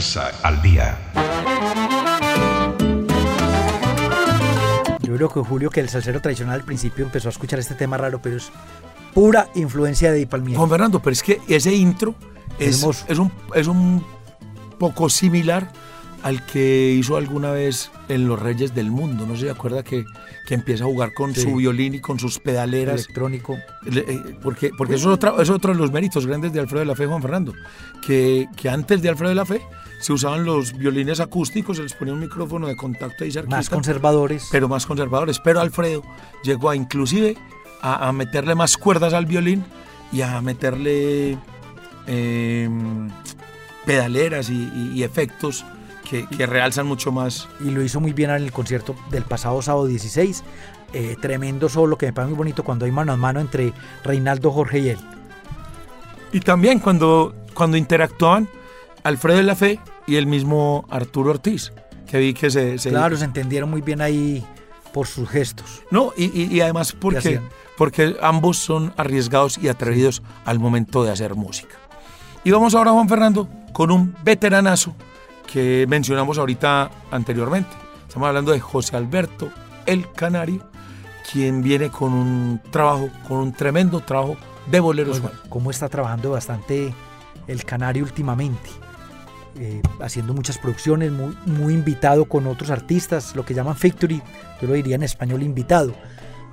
Salsa 0.00 0.30
al 0.42 0.60
día. 0.60 0.98
Yo 5.00 5.14
creo 5.14 5.28
que 5.30 5.40
Julio, 5.40 5.70
que 5.70 5.80
el 5.80 5.88
salsero 5.88 6.20
tradicional 6.20 6.56
al 6.60 6.64
principio 6.66 7.04
empezó 7.06 7.28
a 7.28 7.30
escuchar 7.30 7.58
este 7.58 7.74
tema 7.74 7.96
raro, 7.96 8.20
pero 8.20 8.36
es 8.36 8.50
pura 9.14 9.48
influencia 9.54 10.12
de 10.12 10.18
Di 10.18 10.26
Palmieri. 10.26 10.56
Juan 10.58 10.68
Fernando, 10.68 11.00
pero 11.00 11.12
es 11.12 11.22
que 11.22 11.40
ese 11.48 11.74
intro 11.74 12.14
es, 12.58 12.80
Hermoso. 12.80 13.06
es, 13.08 13.18
un, 13.18 13.32
es 13.54 13.66
un 13.68 14.04
poco 14.78 15.08
similar 15.08 15.72
al 16.22 16.44
que 16.44 16.90
hizo 16.98 17.16
alguna 17.16 17.52
vez 17.52 17.90
en 18.08 18.26
Los 18.28 18.38
Reyes 18.40 18.74
del 18.74 18.90
Mundo. 18.90 19.26
No 19.26 19.36
se 19.36 19.48
acuerda 19.48 19.82
que, 19.82 20.04
que 20.46 20.54
empieza 20.54 20.84
a 20.84 20.88
jugar 20.88 21.14
con 21.14 21.34
Sí. 21.34 21.42
su 21.42 21.54
violín 21.56 21.94
y 21.94 22.00
con 22.00 22.18
sus 22.18 22.38
pedaleras. 22.40 23.04
electrónico. 23.04 23.56
Le- 23.84 24.00
eh, 24.00 24.38
Porque, 24.42 24.70
porque 24.76 24.96
eso 24.96 25.08
es, 25.10 25.14
otra- 25.14 25.40
es 25.40 25.48
otro 25.50 25.72
de 25.72 25.78
los 25.78 25.90
méritos 25.92 26.26
grandes 26.26 26.52
de 26.52 26.60
Alfredo 26.60 26.80
de 26.80 26.86
la 26.86 26.96
Fe, 26.96 27.06
Juan 27.06 27.22
Fernando. 27.22 27.54
Que, 28.04 28.46
que 28.56 28.68
antes 28.68 29.00
de 29.02 29.08
Alfredo 29.08 29.28
de 29.30 29.34
la 29.36 29.46
Fe 29.46 29.62
se 30.06 30.12
usaban 30.12 30.44
los 30.44 30.72
violines 30.78 31.18
acústicos, 31.18 31.78
se 31.78 31.82
les 31.82 31.94
ponía 31.94 32.14
un 32.14 32.20
micrófono 32.20 32.68
de 32.68 32.76
contacto 32.76 33.24
ahí 33.24 33.32
cerquita, 33.32 33.56
Más 33.56 33.68
conservadores. 33.68 34.46
pero 34.52 34.68
más 34.68 34.86
conservadores. 34.86 35.40
Pero 35.40 35.60
Alfredo 35.60 36.04
llegó 36.44 36.70
a 36.70 36.76
inclusive 36.76 37.36
a, 37.82 38.06
a 38.06 38.12
meterle 38.12 38.54
más 38.54 38.76
cuerdas 38.76 39.14
al 39.14 39.26
violín 39.26 39.64
y 40.12 40.20
a 40.20 40.40
meterle 40.42 41.36
eh, 42.06 42.68
pedaleras 43.84 44.48
y, 44.48 44.54
y- 44.54 44.92
y 44.94 45.02
efectos 45.02 45.64
que, 46.08 46.24
que 46.26 46.46
realzan 46.46 46.86
mucho 46.86 47.10
más. 47.10 47.48
y 47.58 47.70
lo 47.72 47.82
hizo 47.82 47.98
muy 48.00 48.12
bien 48.12 48.30
en 48.30 48.36
el 48.44 48.52
concierto 48.52 48.94
del 49.10 49.24
pasado 49.24 49.60
sábado 49.60 49.86
16. 49.86 50.44
Eh, 50.92 51.16
tremendo 51.20 51.68
solo 51.68 51.98
que 51.98 52.06
me 52.06 52.12
parece 52.12 52.28
muy 52.30 52.38
bonito 52.38 52.62
cuando 52.62 52.84
hay 52.84 52.92
mano 52.92 53.12
a 53.12 53.16
mano 53.16 53.40
entre 53.40 53.72
Reinaldo, 54.04 54.52
Jorge 54.52 54.78
y 54.78 54.88
él. 54.90 54.98
Y 56.32 56.38
también 56.38 56.78
cuando, 56.78 57.34
cuando 57.54 57.76
interactuaban 57.76 58.48
Alfredo 59.02 59.38
de 59.38 59.42
la 59.42 59.56
Fe 59.56 59.80
y 60.06 60.16
el 60.16 60.26
mismo 60.26 60.86
Arturo 60.90 61.30
Ortiz, 61.30 61.72
que 62.06 62.18
vi 62.18 62.34
que 62.34 62.50
se... 62.50 62.78
se- 62.78 62.90
Claro, 62.90 63.16
se 63.16 63.24
entendieron 63.24 63.70
muy 63.70 63.80
bien 63.80 64.00
ahí 64.00 64.44
por 64.92 65.06
sus 65.06 65.28
gestos. 65.28 65.82
No, 65.90 66.12
y, 66.16 66.24
y- 66.24 66.54
y 66.54 66.60
además 66.60 66.92
porque, 66.92 67.40
porque 67.76 68.16
ambos 68.22 68.58
son 68.58 68.92
arriesgados 68.96 69.58
y 69.58 69.68
atrevidos 69.68 70.22
al 70.44 70.58
momento 70.58 71.04
de 71.04 71.10
hacer 71.12 71.34
música. 71.34 71.76
Y 72.44 72.50
vamos 72.52 72.74
ahora, 72.74 72.92
Juan 72.92 73.08
Fernando, 73.08 73.48
con 73.72 73.90
un 73.90 74.14
veteranazo 74.24 74.94
que 75.52 75.84
mencionamos 75.88 76.38
ahorita 76.38 76.90
anteriormente. 77.10 77.70
Estamos 78.06 78.28
hablando 78.28 78.52
de 78.52 78.60
José 78.60 78.96
Alberto 78.96 79.50
El 79.84 80.10
Canario, 80.12 80.62
quien 81.30 81.60
viene 81.62 81.90
con 81.90 82.12
un 82.12 82.60
trabajo, 82.70 83.08
con 83.26 83.38
un 83.38 83.52
tremendo 83.52 84.00
trabajo 84.00 84.36
de 84.70 84.80
boleros. 84.80 85.20
Juan. 85.20 85.32
cómo 85.48 85.70
está 85.70 85.88
trabajando 85.88 86.30
bastante 86.30 86.94
el 87.48 87.64
Canario 87.64 88.04
últimamente. 88.04 88.70
Eh, 89.58 89.80
haciendo 90.00 90.34
muchas 90.34 90.58
producciones, 90.58 91.10
muy, 91.10 91.34
muy 91.46 91.72
invitado 91.72 92.26
con 92.26 92.46
otros 92.46 92.70
artistas, 92.70 93.34
lo 93.34 93.44
que 93.44 93.54
llaman 93.54 93.74
Factory, 93.74 94.20
yo 94.60 94.68
lo 94.68 94.74
diría 94.74 94.96
en 94.96 95.02
español 95.02 95.42
invitado. 95.42 95.94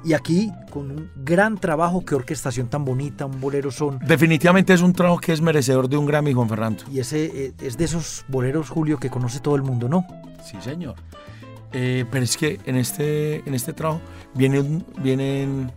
Y 0.05 0.13
aquí 0.13 0.51
con 0.69 0.91
un 0.91 1.11
gran 1.15 1.57
trabajo, 1.57 2.03
qué 2.05 2.15
orquestación 2.15 2.67
tan 2.67 2.83
bonita, 2.83 3.25
un 3.25 3.39
bolero 3.39 3.71
son. 3.71 3.99
Definitivamente 3.99 4.73
es 4.73 4.81
un 4.81 4.93
trabajo 4.93 5.19
que 5.19 5.31
es 5.31 5.41
merecedor 5.41 5.87
de 5.87 5.97
un 5.97 6.05
Grammy, 6.05 6.33
Juan 6.33 6.49
Fernando. 6.49 6.83
Y 6.91 6.99
ese 6.99 7.25
eh, 7.25 7.53
es 7.61 7.77
de 7.77 7.85
esos 7.85 8.25
boleros, 8.27 8.69
Julio, 8.69 8.99
que 8.99 9.09
conoce 9.09 9.39
todo 9.39 9.55
el 9.55 9.63
mundo, 9.63 9.87
¿no? 9.87 10.05
Sí, 10.43 10.57
señor. 10.61 10.95
Eh, 11.71 12.05
pero 12.11 12.23
es 12.23 12.37
que 12.37 12.59
en 12.65 12.75
este, 12.75 13.47
en 13.47 13.53
este 13.53 13.73
trabajo 13.73 14.01
vienen, 14.33 14.85
vienen, 15.01 15.71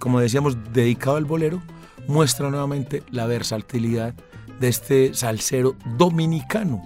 como 0.00 0.20
decíamos, 0.20 0.56
dedicado 0.72 1.16
al 1.16 1.26
bolero, 1.26 1.62
muestra 2.06 2.50
nuevamente 2.50 3.02
la 3.10 3.26
versatilidad 3.26 4.14
de 4.60 4.68
este 4.68 5.14
salsero 5.14 5.76
dominicano, 5.96 6.82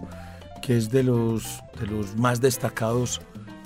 que 0.60 0.76
es 0.76 0.90
de 0.90 1.02
los, 1.02 1.60
de 1.80 1.86
los 1.86 2.16
más 2.16 2.40
destacados 2.40 3.20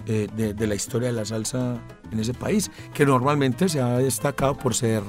eh, 0.06 0.28
de, 0.36 0.54
de 0.54 0.66
la 0.66 0.74
historia 0.74 1.08
de 1.08 1.14
la 1.14 1.24
salsa 1.24 1.78
en 2.10 2.20
ese 2.20 2.34
país, 2.34 2.70
que 2.94 3.04
normalmente 3.04 3.68
se 3.68 3.80
ha 3.80 3.98
destacado 3.98 4.56
por 4.56 4.74
ser, 4.74 5.02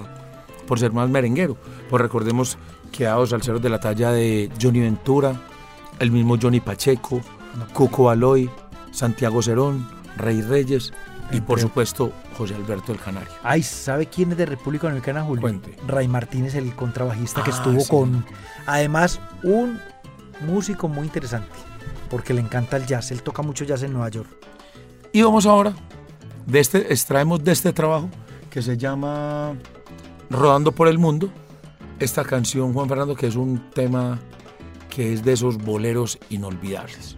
por 0.68 0.80
ser 0.80 0.92
más 0.92 1.10
merenguero. 1.10 1.58
Pues 1.90 2.02
recordemos 2.02 2.58
que 2.92 3.06
ha 3.06 3.12
dado 3.12 3.28
salseros 3.28 3.62
de 3.62 3.70
la 3.70 3.80
talla 3.80 4.12
de 4.12 4.52
Johnny 4.62 4.80
Ventura, 4.80 5.40
el 6.00 6.12
mismo 6.12 6.38
Johnny 6.42 6.60
Pacheco, 6.60 7.22
Cuco 7.74 8.06
Baloy, 8.06 8.50
Santiago 8.92 9.42
Cerón, 9.42 9.88
Rey 10.18 10.42
Reyes 10.42 10.94
y 11.32 11.42
por 11.42 11.60
supuesto 11.60 12.12
José 12.38 12.56
Alberto 12.56 12.92
el 12.92 13.00
Canario. 13.00 13.30
Ay, 13.44 13.64
¿sabe 13.64 14.06
quién 14.08 14.32
es 14.32 14.38
de 14.38 14.46
República 14.46 14.88
Dominicana, 14.88 15.24
Julio? 15.24 15.42
Cuente. 15.42 15.76
Ray 15.86 16.08
Martínez, 16.08 16.56
el 16.56 16.74
contrabajista 16.74 17.44
que 17.44 17.52
Ah, 17.52 17.56
estuvo 17.56 17.80
sí. 17.82 17.90
con, 17.90 18.26
además, 18.66 19.20
un 19.44 19.80
músico 20.46 20.88
muy 20.88 21.06
interesante, 21.06 21.52
porque 22.10 22.34
le 22.34 22.42
encanta 22.42 22.78
el 22.78 22.86
jazz. 22.86 23.12
Él 23.12 23.24
toca 23.24 23.42
mucho 23.42 23.66
jazz 23.66 23.84
en 23.84 23.94
Nueva 23.94 24.10
York. 24.10 24.30
Y 25.12 25.22
vamos 25.22 25.46
ahora, 25.46 25.74
de 26.46 26.60
este, 26.60 26.94
extraemos 26.94 27.44
de 27.44 27.52
este 27.52 27.74
trabajo 27.74 28.10
que 28.50 28.62
se 28.62 28.78
llama 28.78 29.54
Rodando 30.30 30.72
por 30.72 30.88
el 30.88 30.98
Mundo, 30.98 31.30
esta 32.00 32.24
canción, 32.24 32.74
Juan 32.74 32.88
Fernando, 32.88 33.16
que 33.16 33.28
es 33.28 33.36
un 33.36 33.70
tema 33.72 34.20
que 34.90 35.14
es 35.14 35.24
de 35.24 35.34
esos 35.34 35.58
boleros 35.58 36.18
inolvidables. 36.30 37.18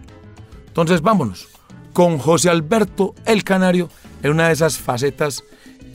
Entonces 0.66 1.00
vámonos 1.02 1.48
con 1.92 2.18
José 2.18 2.50
Alberto 2.50 3.14
el 3.26 3.42
Canario 3.44 3.88
en 4.22 4.30
una 4.30 4.48
de 4.48 4.52
esas 4.52 4.78
facetas 4.78 5.44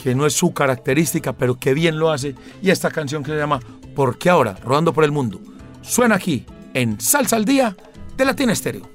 que 0.01 0.15
no 0.15 0.25
es 0.25 0.33
su 0.33 0.53
característica, 0.53 1.33
pero 1.33 1.59
que 1.59 1.73
bien 1.73 1.97
lo 1.97 2.11
hace, 2.11 2.35
y 2.61 2.69
esta 2.69 2.91
canción 2.91 3.23
que 3.23 3.31
se 3.31 3.37
llama 3.37 3.59
¿Por 3.95 4.17
qué 4.17 4.29
ahora? 4.29 4.55
Rodando 4.63 4.93
por 4.93 5.03
el 5.03 5.11
Mundo. 5.11 5.39
Suena 5.81 6.15
aquí 6.15 6.45
en 6.73 6.99
Salsa 6.99 7.37
al 7.37 7.45
Día 7.45 7.75
de 8.17 8.25
Latina 8.25 8.53
Estéreo. 8.53 8.89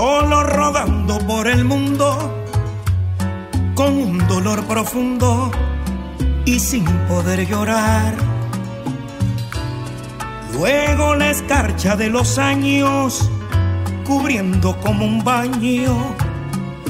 Solo 0.00 0.44
rodando 0.44 1.18
por 1.26 1.48
el 1.48 1.64
mundo 1.64 2.32
con 3.74 3.98
un 3.98 4.28
dolor 4.28 4.64
profundo 4.66 5.50
y 6.44 6.60
sin 6.60 6.84
poder 7.08 7.48
llorar. 7.48 8.14
Luego 10.52 11.16
la 11.16 11.30
escarcha 11.30 11.96
de 11.96 12.10
los 12.10 12.38
años 12.38 13.28
cubriendo 14.06 14.76
como 14.82 15.04
un 15.04 15.24
baño 15.24 16.14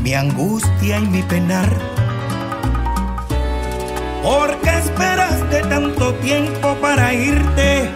mi 0.03 0.13
angustia 0.13 0.99
y 0.99 1.07
mi 1.07 1.23
penar. 1.23 1.71
¿Por 4.23 4.55
qué 4.61 4.81
esperaste 4.81 5.63
tanto 5.63 6.13
tiempo 6.17 6.75
para 6.83 7.15
irte? 7.15 7.89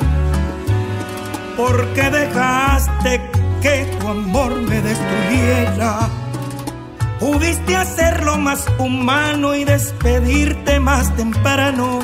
¿Por 1.55 1.87
qué 1.89 2.09
dejaste 2.09 3.32
que 3.63 3.87
tu 3.99 4.09
amor 4.09 4.61
me 4.61 4.83
destruyera? 4.83 6.09
Pudiste 7.21 7.77
hacerlo 7.77 8.37
más 8.37 8.67
humano 8.79 9.55
y 9.55 9.65
despedirte 9.65 10.81
más 10.81 11.15
temprano 11.15 12.01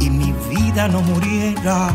y 0.00 0.10
mi 0.10 0.34
vida 0.50 0.88
no 0.88 1.00
muriera. 1.02 1.90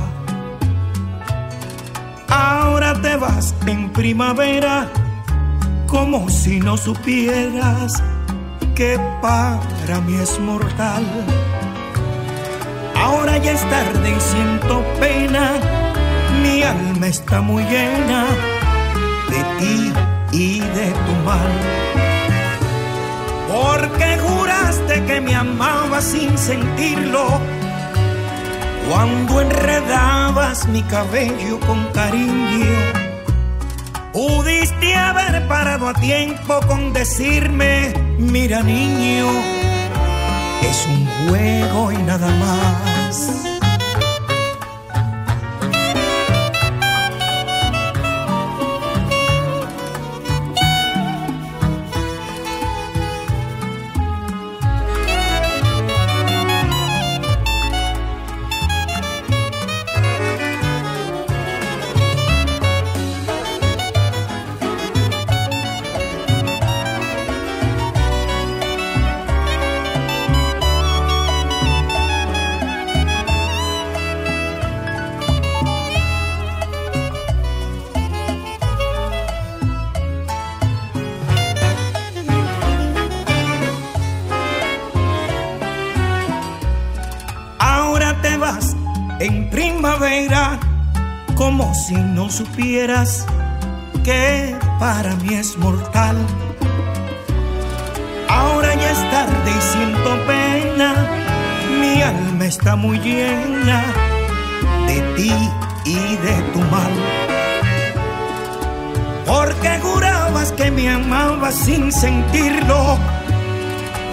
Ahora 2.29 2.99
te 3.01 3.17
vas 3.17 3.53
en 3.67 3.91
primavera 3.91 4.89
como 5.87 6.29
si 6.29 6.59
no 6.59 6.77
supieras 6.77 8.01
que 8.75 8.97
para 9.21 9.99
mí 10.01 10.15
es 10.15 10.39
mortal. 10.39 11.05
Ahora 12.95 13.37
ya 13.37 13.51
es 13.51 13.61
tarde 13.69 14.15
y 14.17 14.21
siento 14.21 14.83
pena, 14.99 15.51
mi 16.41 16.63
alma 16.63 16.82
está 17.07 17.41
muy 17.41 17.63
llena 17.63 18.25
de 19.29 19.43
ti 19.59 19.93
y 20.31 20.59
de 20.59 20.91
tu 20.91 21.13
mal. 21.25 21.51
Porque 23.51 24.17
juraste 24.19 25.03
que 25.05 25.21
me 25.21 25.35
amabas 25.35 26.03
sin 26.05 26.37
sentirlo 26.37 27.39
cuando 28.89 29.41
enredabas 29.41 30.67
mi 30.67 30.81
cabello 30.83 31.59
con 31.61 31.85
cariño. 31.93 32.65
Pudiste 34.11 34.95
haber 34.95 35.47
parado 35.47 35.89
a 35.89 35.93
tiempo 35.93 36.59
con 36.67 36.93
decirme, 36.93 37.93
mira 38.17 38.61
niño, 38.61 39.27
es 40.61 40.87
un 40.87 41.27
juego 41.27 41.91
y 41.91 41.97
nada 41.97 42.27
más. 42.27 43.52
En 89.23 89.49
primavera, 89.49 90.59
como 91.35 91.73
si 91.73 91.95
no 91.95 92.29
supieras 92.29 93.25
que 94.03 94.53
para 94.79 95.15
mí 95.15 95.35
es 95.35 95.57
mortal. 95.57 96.17
Ahora 98.27 98.75
ya 98.75 98.91
es 98.91 99.11
tarde 99.11 99.49
y 99.49 99.61
siento 99.61 100.09
pena, 100.27 101.07
mi 101.79 102.01
alma 102.01 102.45
está 102.45 102.75
muy 102.75 102.99
llena 102.99 103.81
de 104.87 104.99
ti 105.15 105.33
y 105.85 105.95
de 106.25 106.35
tu 106.51 106.59
mal. 106.73 106.93
Porque 109.25 109.79
jurabas 109.79 110.51
que 110.51 110.69
me 110.69 110.89
amabas 110.89 111.55
sin 111.55 111.93
sentirlo 111.93 112.97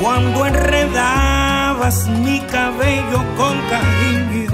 cuando 0.00 0.46
enredabas 0.46 2.06
mi 2.06 2.38
cabello 2.42 3.18
con 3.36 3.58
cariño. 3.68 4.49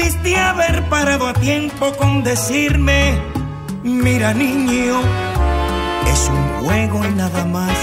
Pudiste 0.00 0.34
haber 0.34 0.88
parado 0.88 1.28
a 1.28 1.34
tiempo 1.34 1.92
con 1.92 2.24
decirme, 2.24 3.18
mira 3.82 4.32
niño, 4.32 4.98
es 6.10 6.30
un 6.30 6.64
juego 6.64 7.04
y 7.04 7.12
nada 7.12 7.44
más. 7.44 7.76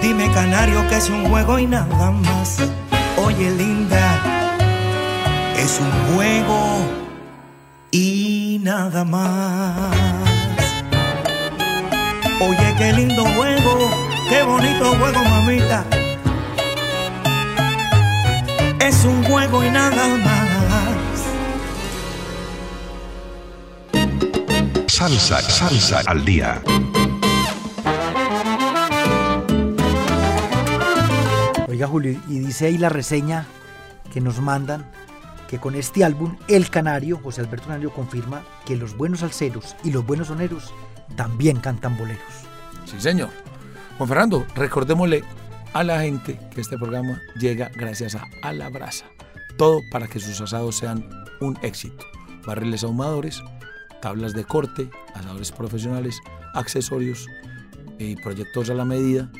Dime 0.00 0.30
canario 0.32 0.88
que 0.88 0.96
es 0.96 1.10
un 1.10 1.28
juego 1.28 1.58
y 1.58 1.66
nada 1.66 2.12
más. 2.12 2.58
Oye 3.16 3.50
linda, 3.50 4.22
es 5.58 5.80
un 5.80 6.14
juego 6.14 6.86
y 7.90 8.60
nada 8.62 9.04
más. 9.04 9.96
Oye, 12.40 12.74
qué 12.78 12.92
lindo 12.92 13.24
juego, 13.24 13.90
qué 14.28 14.44
bonito 14.44 14.84
juego, 15.00 15.24
mamita. 15.24 15.99
Es 18.80 19.04
un 19.04 19.22
juego 19.24 19.62
y 19.62 19.70
nada 19.70 20.08
más. 20.16 20.90
Salsa, 24.86 25.42
salsa 25.42 26.00
al 26.06 26.24
día. 26.24 26.62
Oiga, 31.68 31.86
Julio, 31.86 32.18
y 32.26 32.38
dice 32.38 32.66
ahí 32.66 32.78
la 32.78 32.88
reseña 32.88 33.46
que 34.12 34.22
nos 34.22 34.40
mandan 34.40 34.90
que 35.48 35.58
con 35.58 35.74
este 35.74 36.02
álbum 36.02 36.36
El 36.48 36.70
Canario, 36.70 37.20
José 37.22 37.42
Alberto 37.42 37.66
Canario 37.66 37.92
confirma 37.92 38.42
que 38.64 38.76
los 38.76 38.96
buenos 38.96 39.22
alceros 39.22 39.76
y 39.84 39.90
los 39.90 40.06
buenos 40.06 40.28
soneros 40.28 40.72
también 41.16 41.58
cantan 41.58 41.98
boleros. 41.98 42.22
Sí, 42.86 42.98
señor. 42.98 43.28
Juan 43.98 44.08
Fernando, 44.08 44.46
recordémosle 44.54 45.22
a 45.72 45.84
la 45.84 46.00
gente 46.00 46.36
que 46.54 46.60
este 46.60 46.76
programa 46.76 47.22
llega 47.38 47.70
gracias 47.74 48.16
a 48.16 48.26
A 48.42 48.52
la 48.52 48.68
Brasa. 48.68 49.06
Todo 49.56 49.80
para 49.90 50.06
que 50.08 50.20
sus 50.20 50.38
asados 50.40 50.76
sean 50.76 51.08
un 51.40 51.58
éxito. 51.62 52.04
Barriles 52.46 52.84
ahumadores, 52.84 53.42
tablas 54.00 54.32
de 54.34 54.44
corte, 54.44 54.88
asadores 55.14 55.52
profesionales, 55.52 56.20
accesorios 56.54 57.26
y 57.98 58.16
proyectos 58.16 58.70
a 58.70 58.74
la 58.74 58.84
medida. 58.84 59.30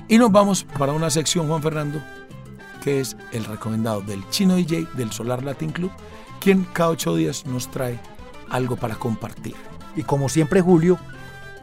Y 0.08 0.18
nos 0.18 0.32
vamos 0.32 0.64
para 0.64 0.94
una 0.94 1.10
sección, 1.10 1.48
Juan 1.48 1.62
Fernando, 1.62 2.02
que 2.84 3.00
es 3.00 3.16
el 3.32 3.46
recomendado 3.46 4.02
del 4.02 4.28
Chino 4.30 4.56
DJ 4.56 4.88
del 4.96 5.12
Solar 5.12 5.44
Latin 5.44 5.72
Club, 5.72 5.92
quien 6.42 6.66
cada 6.74 6.90
ocho 6.90 7.16
días 7.16 7.46
nos 7.46 7.70
trae 7.72 8.00
algo 8.50 8.76
para 8.76 8.96
compartir. 8.96 9.56
Y 9.96 10.04
como 10.04 10.28
siempre, 10.28 10.60
Julio 10.62 10.98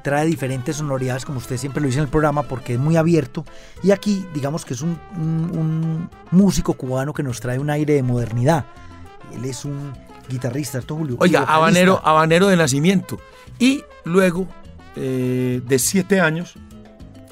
trae 0.02 0.24
diferentes 0.26 0.76
sonoridades, 0.76 1.24
como 1.24 1.38
usted 1.38 1.56
siempre 1.58 1.80
lo 1.82 1.86
dice 1.88 1.98
en 1.98 2.04
el 2.04 2.10
programa, 2.10 2.44
porque 2.44 2.74
es 2.74 2.78
muy 2.78 2.96
abierto. 2.96 3.44
Y 3.82 3.90
aquí, 3.90 4.24
digamos 4.32 4.64
que 4.64 4.72
es 4.74 4.80
un, 4.80 4.98
un- 5.16 5.50
un 5.58 6.10
músico 6.30 6.74
cubano 6.74 7.12
que 7.12 7.22
nos 7.22 7.40
trae 7.40 7.58
un 7.58 7.68
aire 7.68 7.94
de 7.94 8.02
modernidad. 8.02 8.64
Él 9.34 9.44
es 9.44 9.64
un 9.66 9.92
guitarrista, 10.28 10.72
¿cierto, 10.78 10.94
Julio? 10.96 11.16
Oiga, 11.20 11.40
habanero, 11.42 12.00
habanero 12.04 12.46
de 12.48 12.56
nacimiento. 12.56 13.18
Y 13.58 13.82
luego 14.04 14.46
eh, 14.96 15.60
de 15.66 15.78
siete 15.78 16.20
años, 16.20 16.54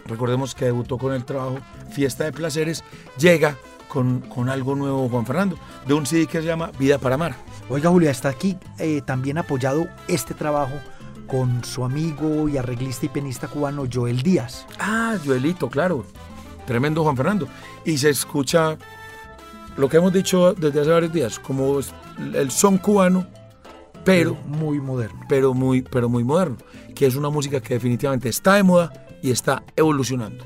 recordemos 0.07 0.55
que 0.55 0.67
debutó 0.67 0.99
con 0.99 1.13
el 1.15 1.25
trabajo 1.25 1.59
Fiesta 1.91 2.25
de 2.25 2.33
Placeres, 2.33 2.85
llega 3.19 3.57
con, 3.97 4.21
con 4.21 4.51
algo 4.51 4.75
nuevo 4.75 5.09
Juan 5.09 5.25
Fernando, 5.25 5.57
de 5.87 5.95
un 5.95 6.05
CD 6.05 6.27
que 6.27 6.43
se 6.43 6.47
llama 6.47 6.71
Vida 6.79 6.99
para 6.99 7.15
Amar. 7.15 7.35
Oiga, 7.71 7.89
Julio, 7.89 8.11
está 8.11 8.29
aquí 8.29 8.59
eh, 8.79 9.01
también 9.01 9.39
apoyado 9.39 9.89
este 10.07 10.35
trabajo 10.35 10.75
con 11.27 11.65
su 11.65 11.83
amigo 11.83 12.47
y 12.47 12.59
arreglista 12.59 13.07
y 13.07 13.09
pianista 13.09 13.49
cubano 13.49 13.85
Joel 13.91 14.21
Díaz. 14.21 14.67
Ah, 14.79 15.17
Joelito, 15.25 15.71
claro. 15.71 16.05
Tremendo 16.67 17.05
Juan 17.05 17.17
Fernando. 17.17 17.49
Y 17.87 17.97
se 17.97 18.11
escucha 18.11 18.77
lo 19.79 19.89
que 19.89 19.97
hemos 19.97 20.13
dicho 20.13 20.53
desde 20.53 20.83
hace 20.83 20.91
varios 20.91 21.15
días, 21.15 21.39
como 21.39 21.81
el 22.35 22.51
son 22.51 22.77
cubano, 22.77 23.27
pero, 24.05 24.37
muy 24.45 24.79
moderno. 24.79 25.21
pero, 25.27 25.55
muy, 25.55 25.81
pero 25.81 26.11
muy 26.11 26.23
moderno, 26.23 26.59
que 26.95 27.07
es 27.07 27.17
una 27.17 27.31
música 27.31 27.63
que 27.63 27.73
definitivamente 27.73 28.29
está 28.29 28.57
de 28.57 28.63
moda 28.63 28.93
y 29.23 29.31
está 29.31 29.63
evolucionando. 29.75 30.45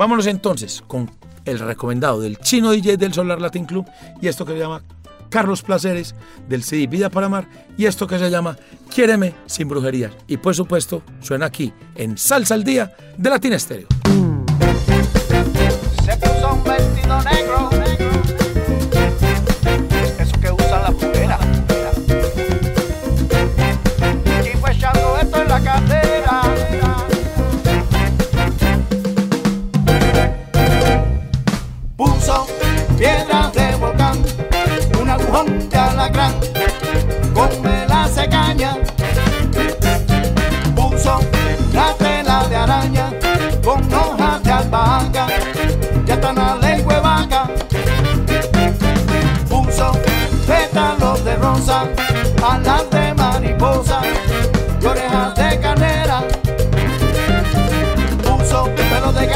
Vámonos 0.00 0.26
entonces 0.26 0.82
con 0.86 1.10
el 1.44 1.58
recomendado 1.58 2.22
del 2.22 2.38
chino 2.38 2.70
DJ 2.70 2.96
del 2.96 3.12
Solar 3.12 3.38
Latin 3.38 3.66
Club 3.66 3.84
y 4.22 4.28
esto 4.28 4.46
que 4.46 4.54
se 4.54 4.58
llama 4.58 4.82
Carlos 5.28 5.60
Placeres 5.60 6.14
del 6.48 6.62
CD 6.62 6.86
Vida 6.86 7.10
para 7.10 7.26
Amar 7.26 7.46
y 7.76 7.84
esto 7.84 8.06
que 8.06 8.18
se 8.18 8.30
llama 8.30 8.56
Quiéreme 8.88 9.34
sin 9.44 9.68
brujerías. 9.68 10.12
Y 10.26 10.38
por 10.38 10.54
supuesto 10.54 11.02
suena 11.20 11.44
aquí 11.44 11.70
en 11.96 12.16
Salsa 12.16 12.54
al 12.54 12.64
Día 12.64 12.94
de 13.18 13.28
Latin 13.28 13.52
Estéreo. 13.52 13.88
Se 16.02 16.16
puso 16.16 16.54
un 16.54 16.64
vestido 16.64 17.22
negro, 17.22 17.49
de 35.46 35.78
alacrán, 35.78 36.34
con 37.32 37.62
velas 37.62 38.14
de 38.14 38.28
caña. 38.28 38.76
Puso 40.74 41.20
la 41.72 41.94
tela 41.94 42.46
de 42.48 42.56
araña, 42.56 43.10
con 43.64 43.80
hojas 43.92 44.42
de 44.42 44.52
albahaca, 44.52 45.26
ya 46.04 46.14
están 46.14 46.38
a 46.38 46.56
lengua 46.56 47.00
vaca. 47.00 47.50
Puso 49.48 49.92
pétalos 50.46 51.24
de 51.24 51.36
rosa, 51.36 51.88
alas 52.42 52.90
de 52.90 53.14
mariposa 53.14 54.02
y 54.80 54.86
orejas 54.86 55.34
de 55.36 55.60
canera. 55.60 56.22
Puso 58.22 58.64
pelo 58.74 59.12
de 59.12 59.26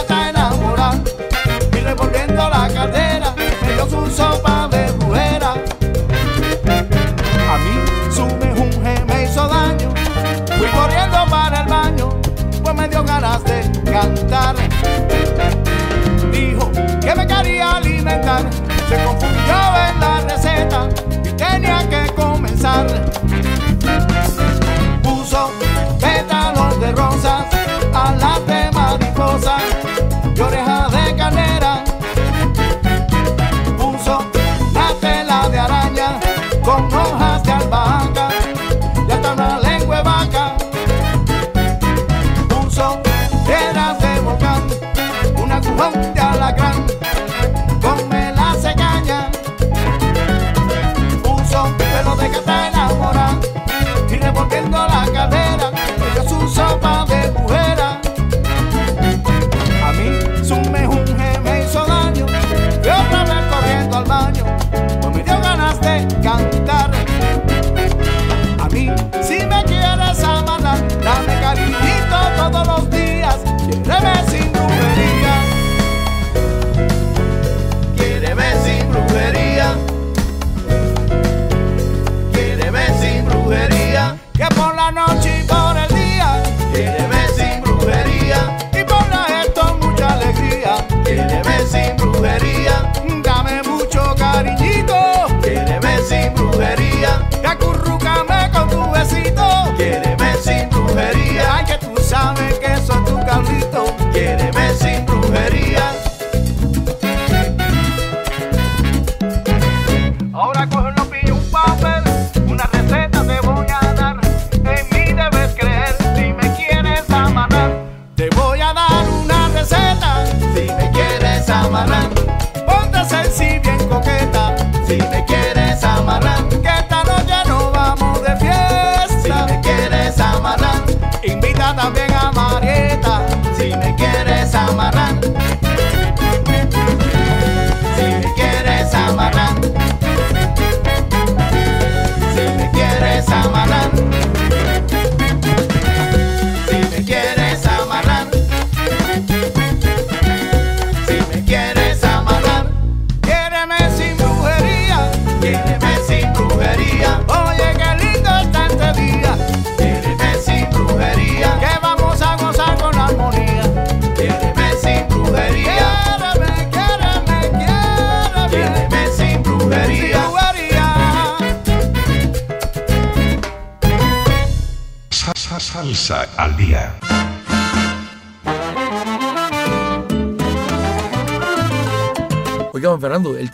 alimentar, 23.17 23.43
se 23.43 23.44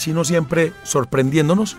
chino 0.01 0.25
siempre 0.25 0.73
sorprendiéndonos. 0.83 1.77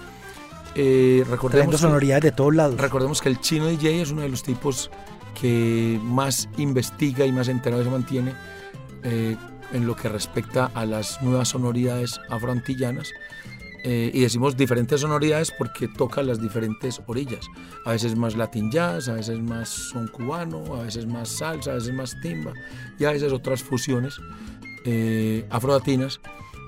Eh, 0.75 1.25
recordemos, 1.29 1.81
sonoridades 1.81 2.23
de 2.23 2.31
todos 2.31 2.55
lados. 2.55 2.79
recordemos 2.79 3.19
que 3.19 3.27
el 3.27 3.41
chino 3.41 3.65
DJ 3.65 4.03
es 4.03 4.11
uno 4.11 4.21
de 4.21 4.29
los 4.29 4.43
tipos 4.43 4.89
que 5.39 5.99
más 6.03 6.47
investiga 6.57 7.25
y 7.25 7.31
más 7.33 7.49
enterado 7.49 7.83
se 7.83 7.89
mantiene 7.89 8.33
eh, 9.03 9.35
en 9.73 9.85
lo 9.85 9.95
que 9.95 10.07
respecta 10.07 10.71
a 10.73 10.85
las 10.85 11.21
nuevas 11.21 11.49
sonoridades 11.49 12.21
afroantillanas. 12.29 13.11
Eh, 13.83 14.11
y 14.13 14.19
decimos 14.21 14.55
diferentes 14.55 15.01
sonoridades 15.01 15.51
porque 15.57 15.87
toca 15.87 16.21
las 16.21 16.39
diferentes 16.39 17.01
orillas. 17.07 17.47
A 17.83 17.91
veces 17.91 18.15
más 18.15 18.35
latin 18.35 18.69
jazz, 18.69 19.09
a 19.09 19.13
veces 19.13 19.39
más 19.39 19.69
son 19.69 20.07
cubano, 20.07 20.75
a 20.75 20.83
veces 20.83 21.07
más 21.07 21.29
salsa, 21.29 21.71
a 21.71 21.73
veces 21.75 21.93
más 21.93 22.15
timba 22.21 22.53
y 22.99 23.05
a 23.05 23.11
veces 23.11 23.33
otras 23.33 23.63
fusiones 23.63 24.19
eh, 24.85 25.47
afrolatinas, 25.49 26.21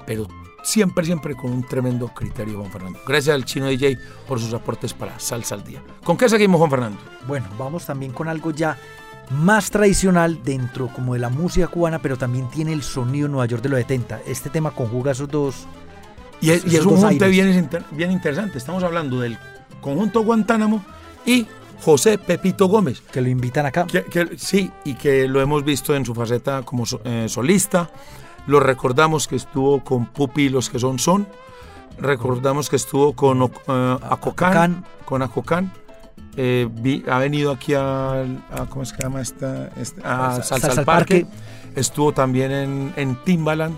pero 0.07 0.27
siempre, 0.63 1.05
siempre 1.05 1.35
con 1.35 1.51
un 1.51 1.63
tremendo 1.63 2.07
criterio, 2.07 2.59
Juan 2.59 2.71
Fernando. 2.71 2.99
Gracias 3.07 3.35
al 3.35 3.45
chino 3.45 3.67
DJ 3.67 3.97
por 4.27 4.39
sus 4.39 4.53
aportes 4.53 4.93
para 4.93 5.19
Salsa 5.19 5.55
al 5.55 5.63
Día. 5.63 5.81
¿Con 6.03 6.17
qué 6.17 6.27
seguimos, 6.29 6.57
Juan 6.59 6.69
Fernando? 6.71 6.97
Bueno, 7.27 7.45
vamos 7.59 7.85
también 7.85 8.11
con 8.11 8.27
algo 8.27 8.51
ya 8.51 8.77
más 9.29 9.69
tradicional 9.71 10.41
dentro 10.43 10.87
como 10.93 11.13
de 11.13 11.19
la 11.19 11.29
música 11.29 11.67
cubana, 11.67 11.99
pero 11.99 12.17
también 12.17 12.49
tiene 12.49 12.73
el 12.73 12.83
sonido 12.83 13.27
Nueva 13.27 13.45
York 13.45 13.61
de 13.63 13.69
los 13.69 13.79
70. 13.79 14.21
Este 14.25 14.49
tema 14.49 14.71
conjuga 14.71 15.11
esos 15.11 15.29
dos. 15.29 15.65
Y 16.41 16.49
es, 16.51 16.63
y 16.65 16.69
es 16.69 16.73
Esos 16.81 16.87
un 16.91 16.97
junte 16.97 17.27
bien, 17.29 17.53
inter- 17.53 17.85
bien 17.91 18.11
interesante. 18.11 18.57
Estamos 18.57 18.83
hablando 18.83 19.19
del 19.21 19.37
conjunto 19.81 20.23
Guantánamo 20.23 20.83
y 21.25 21.47
José 21.81 22.17
Pepito 22.17 22.67
Gómez. 22.67 22.99
Que 22.99 23.21
lo 23.21 23.29
invitan 23.29 23.65
acá. 23.65 23.85
Que- 23.87 24.03
que- 24.03 24.37
sí, 24.37 24.69
y 24.83 24.95
que 24.95 25.27
lo 25.29 25.39
hemos 25.41 25.63
visto 25.63 25.95
en 25.95 26.05
su 26.05 26.13
faceta 26.13 26.61
como 26.63 26.85
so- 26.85 27.01
eh, 27.05 27.27
solista. 27.29 27.89
Lo 28.47 28.59
recordamos 28.59 29.27
que 29.27 29.35
estuvo 29.35 29.83
con 29.83 30.05
Pupi 30.07 30.49
los 30.49 30.69
que 30.69 30.79
son 30.79 30.99
son. 30.99 31.27
Recordamos 31.99 32.69
que 32.69 32.75
estuvo 32.75 33.13
con 33.13 33.39
Oc- 33.41 33.61
eh, 33.67 33.97
Acocán, 34.09 34.83
con 35.05 35.21
Acocán. 35.21 35.71
Eh, 36.35 36.67
vi- 36.71 37.03
ha 37.09 37.19
venido 37.19 37.51
aquí 37.51 37.73
al- 37.75 38.43
a, 38.51 38.65
¿cómo 38.67 38.83
se 38.85 38.95
llama 39.01 39.21
esta? 39.21 39.69
esta- 39.77 40.29
a 40.29 40.35
Sa- 40.37 40.43
Salsa, 40.43 40.43
Salsa 40.59 40.71
al 40.71 40.79
al 40.79 40.85
Parque. 40.85 41.25
Parque. 41.25 41.79
Estuvo 41.79 42.11
también 42.11 42.51
en, 42.51 42.93
en 42.95 43.15
Timbaland. 43.23 43.75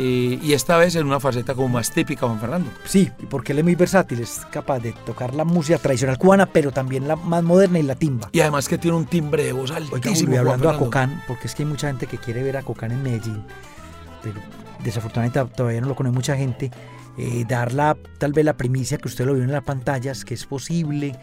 Eh, 0.00 0.38
y 0.40 0.52
esta 0.52 0.76
vez 0.76 0.94
en 0.94 1.06
una 1.06 1.18
faceta 1.18 1.54
como 1.54 1.68
más 1.68 1.90
típica, 1.90 2.24
Juan 2.24 2.38
Fernando. 2.38 2.70
Sí, 2.84 3.10
porque 3.28 3.50
él 3.50 3.58
es 3.58 3.64
muy 3.64 3.74
versátil, 3.74 4.20
es 4.20 4.46
capaz 4.52 4.78
de 4.78 4.92
tocar 4.92 5.34
la 5.34 5.44
música 5.44 5.76
tradicional 5.78 6.18
cubana, 6.18 6.46
pero 6.46 6.70
también 6.70 7.08
la 7.08 7.16
más 7.16 7.42
moderna 7.42 7.80
y 7.80 7.82
la 7.82 7.96
timba. 7.96 8.28
Y 8.30 8.38
además 8.38 8.68
que 8.68 8.78
tiene 8.78 8.96
un 8.96 9.06
timbre 9.06 9.42
de 9.42 9.52
voz 9.52 9.72
Oiga, 9.72 9.94
altísimo. 9.94 10.30
Juan 10.30 10.38
hablando 10.38 10.70
a. 10.70 10.78
Cocán, 10.78 11.20
porque 11.26 11.48
es 11.48 11.54
que 11.56 11.64
hay 11.64 11.68
mucha 11.68 11.88
gente 11.88 12.06
que 12.06 12.16
quiere 12.16 12.44
ver 12.44 12.56
a 12.56 12.62
Cocán 12.62 12.92
en 12.92 13.02
Medellín, 13.02 13.42
pero 14.22 14.40
desafortunadamente 14.84 15.56
todavía 15.56 15.80
no 15.80 15.88
lo 15.88 15.96
conoce 15.96 16.14
mucha 16.14 16.36
gente. 16.36 16.70
Eh, 17.16 17.44
dar 17.48 17.72
la, 17.72 17.96
tal 18.18 18.32
vez 18.32 18.44
la 18.44 18.56
primicia 18.56 18.98
que 18.98 19.08
usted 19.08 19.26
lo 19.26 19.34
vio 19.34 19.42
en 19.42 19.50
las 19.50 19.64
pantallas, 19.64 20.24
que 20.24 20.34
es 20.34 20.46
posible, 20.46 21.18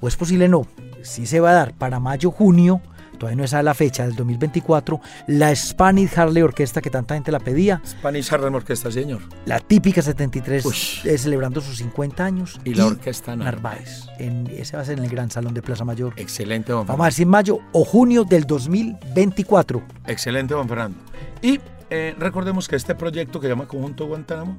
o 0.00 0.06
es 0.06 0.14
posible 0.14 0.48
no, 0.48 0.68
sí 1.02 1.26
se 1.26 1.40
va 1.40 1.50
a 1.50 1.54
dar 1.54 1.74
para 1.74 1.98
mayo, 1.98 2.30
junio, 2.30 2.80
todavía 3.20 3.36
no 3.36 3.44
es 3.44 3.54
a 3.54 3.62
la 3.62 3.74
fecha 3.74 4.04
del 4.04 4.16
2024, 4.16 5.00
la 5.28 5.54
Spanish 5.54 6.18
Harley 6.18 6.42
Orquesta 6.42 6.80
que 6.80 6.90
tanta 6.90 7.14
gente 7.14 7.30
la 7.30 7.38
pedía, 7.38 7.80
Spanish 7.86 8.32
Harlem 8.34 8.54
Orquesta, 8.56 8.90
señor. 8.90 9.20
la 9.46 9.60
típica 9.60 10.02
73 10.02 10.64
Uy. 10.64 10.74
eh, 11.12 11.18
celebrando 11.18 11.60
sus 11.60 11.76
50 11.76 12.24
años, 12.24 12.58
Y 12.64 12.74
la 12.74 12.86
orquesta 12.86 13.36
Narváez. 13.36 14.06
En, 14.18 14.48
ese 14.48 14.76
va 14.76 14.82
a 14.82 14.84
ser 14.86 14.98
en 14.98 15.04
el 15.04 15.10
Gran 15.10 15.30
Salón 15.30 15.54
de 15.54 15.62
Plaza 15.62 15.84
Mayor. 15.84 16.14
Excelente, 16.16 16.72
Juan 16.72 16.86
Vamos 16.86 16.88
a 16.88 16.96
Fernando. 16.96 17.04
ver 17.04 17.12
si 17.12 17.22
en 17.22 17.28
mayo 17.28 17.58
o 17.72 17.84
junio 17.84 18.24
del 18.24 18.44
2024. 18.44 19.82
Excelente, 20.06 20.54
Juan 20.54 20.68
Fernando. 20.68 20.98
Y 21.42 21.60
eh, 21.90 22.14
recordemos 22.18 22.66
que 22.68 22.76
este 22.76 22.94
proyecto 22.94 23.38
que 23.40 23.46
se 23.46 23.52
llama 23.52 23.66
Conjunto 23.68 24.06
Guantánamo 24.06 24.56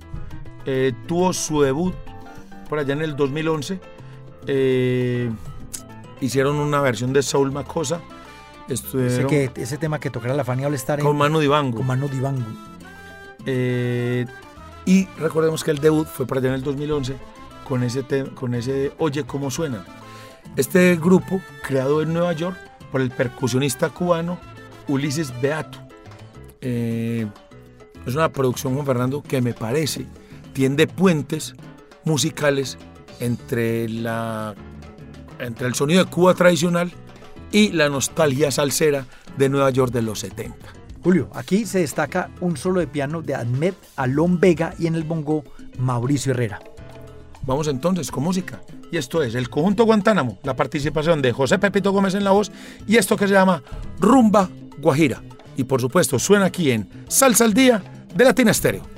eh, 0.66 0.94
tuvo 1.08 1.34
su 1.34 1.62
debut 1.62 1.94
por 2.70 2.78
allá 2.80 2.94
en 2.94 3.02
el 3.02 3.16
2011. 3.16 3.80
Eh, 4.48 5.32
hicieron 6.20 6.56
una 6.58 6.82
versión 6.82 7.14
de 7.14 7.22
Soul 7.24 7.52
Macosa. 7.52 8.02
Ese, 8.74 9.26
que, 9.28 9.52
ese 9.56 9.78
tema 9.78 10.00
que 10.00 10.10
tocará 10.10 10.34
la 10.34 10.44
Fania 10.44 10.68
All 10.68 10.74
Star 10.76 11.00
en- 11.00 11.06
con 11.06 11.18
Manu 11.18 11.40
Dibango. 11.40 11.78
con 11.78 11.88
Manu 11.88 12.08
Dibango. 12.10 12.46
Eh, 13.46 14.26
y 14.86 15.06
recordemos 15.20 15.64
que 15.64 15.72
el 15.72 15.80
debut 15.80 16.08
fue 16.08 16.26
por 16.26 16.38
allá 16.38 16.50
en 16.50 16.56
el 16.56 16.64
2011 16.64 17.16
con 17.68 17.84
ese, 17.84 18.04
con 18.36 18.54
ese 18.54 18.92
Oye 18.98 19.24
cómo 19.24 19.50
suena. 19.52 19.86
Este 20.56 20.96
grupo, 20.98 21.42
creado 21.64 22.02
en 22.02 22.14
Nueva 22.14 22.34
York 22.34 22.58
por 22.92 23.02
el 23.02 23.10
percusionista 23.12 23.90
cubano 23.90 24.38
Ulises 24.88 25.34
Beato. 25.42 25.78
Eh, 26.62 27.28
es 28.06 28.16
una 28.16 28.30
producción, 28.30 28.74
Juan 28.74 28.86
Fernando, 28.86 29.22
que 29.24 29.42
me 29.42 29.54
parece 29.54 30.06
tiende 30.54 30.88
puentes 30.88 31.56
musicales 32.04 32.78
entre, 33.20 33.88
la, 33.88 34.54
entre 35.40 35.68
el 35.68 35.76
sonido 35.76 36.04
de 36.04 36.10
Cuba 36.12 36.34
tradicional 36.34 36.92
y 37.52 37.72
la 37.72 37.90
nostalgia 37.90 38.52
salsera 38.52 39.06
de 39.38 39.50
Nueva 39.50 39.70
York 39.70 39.92
de 39.92 40.02
los 40.02 40.20
70. 40.20 40.56
Julio, 41.04 41.30
aquí 41.34 41.66
se 41.66 41.80
destaca 41.80 42.30
un 42.42 42.58
solo 42.58 42.80
de 42.80 42.88
piano 42.88 43.22
de 43.22 43.36
Ahmed 43.36 43.74
Alon 43.96 44.40
Vega 44.40 44.76
y 44.78 44.88
en 44.88 44.96
el 44.96 45.04
bongo 45.04 45.44
Mauricio 45.80 46.32
Herrera. 46.32 46.60
Vamos 47.44 47.68
entonces 47.68 48.12
con 48.12 48.24
música. 48.24 48.62
Y 48.92 48.98
esto 48.98 49.24
es 49.24 49.36
el 49.36 49.50
conjunto 49.50 49.86
Guantánamo, 49.86 50.38
la 50.44 50.56
participación 50.56 51.22
de 51.22 51.32
José 51.32 51.58
Pepito 51.58 51.92
Gómez 51.92 52.14
en 52.14 52.24
la 52.24 52.32
voz 52.32 52.52
y 52.86 52.98
esto 52.98 53.16
que 53.16 53.28
se 53.28 53.34
llama 53.34 53.64
Rumba 54.00 54.50
Guajira. 54.80 55.24
Y 55.56 55.64
por 55.64 55.82
supuesto 55.82 56.20
suena 56.20 56.46
aquí 56.46 56.72
en 56.72 56.88
Salsa 57.08 57.46
al 57.46 57.54
Día 57.54 57.82
de 58.14 58.26
Latina 58.26 58.52
Estéreo. 58.52 58.91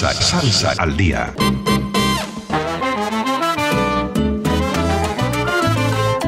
Salsa, 0.00 0.40
salsa 0.40 0.72
al 0.82 0.96
día. 0.96 1.34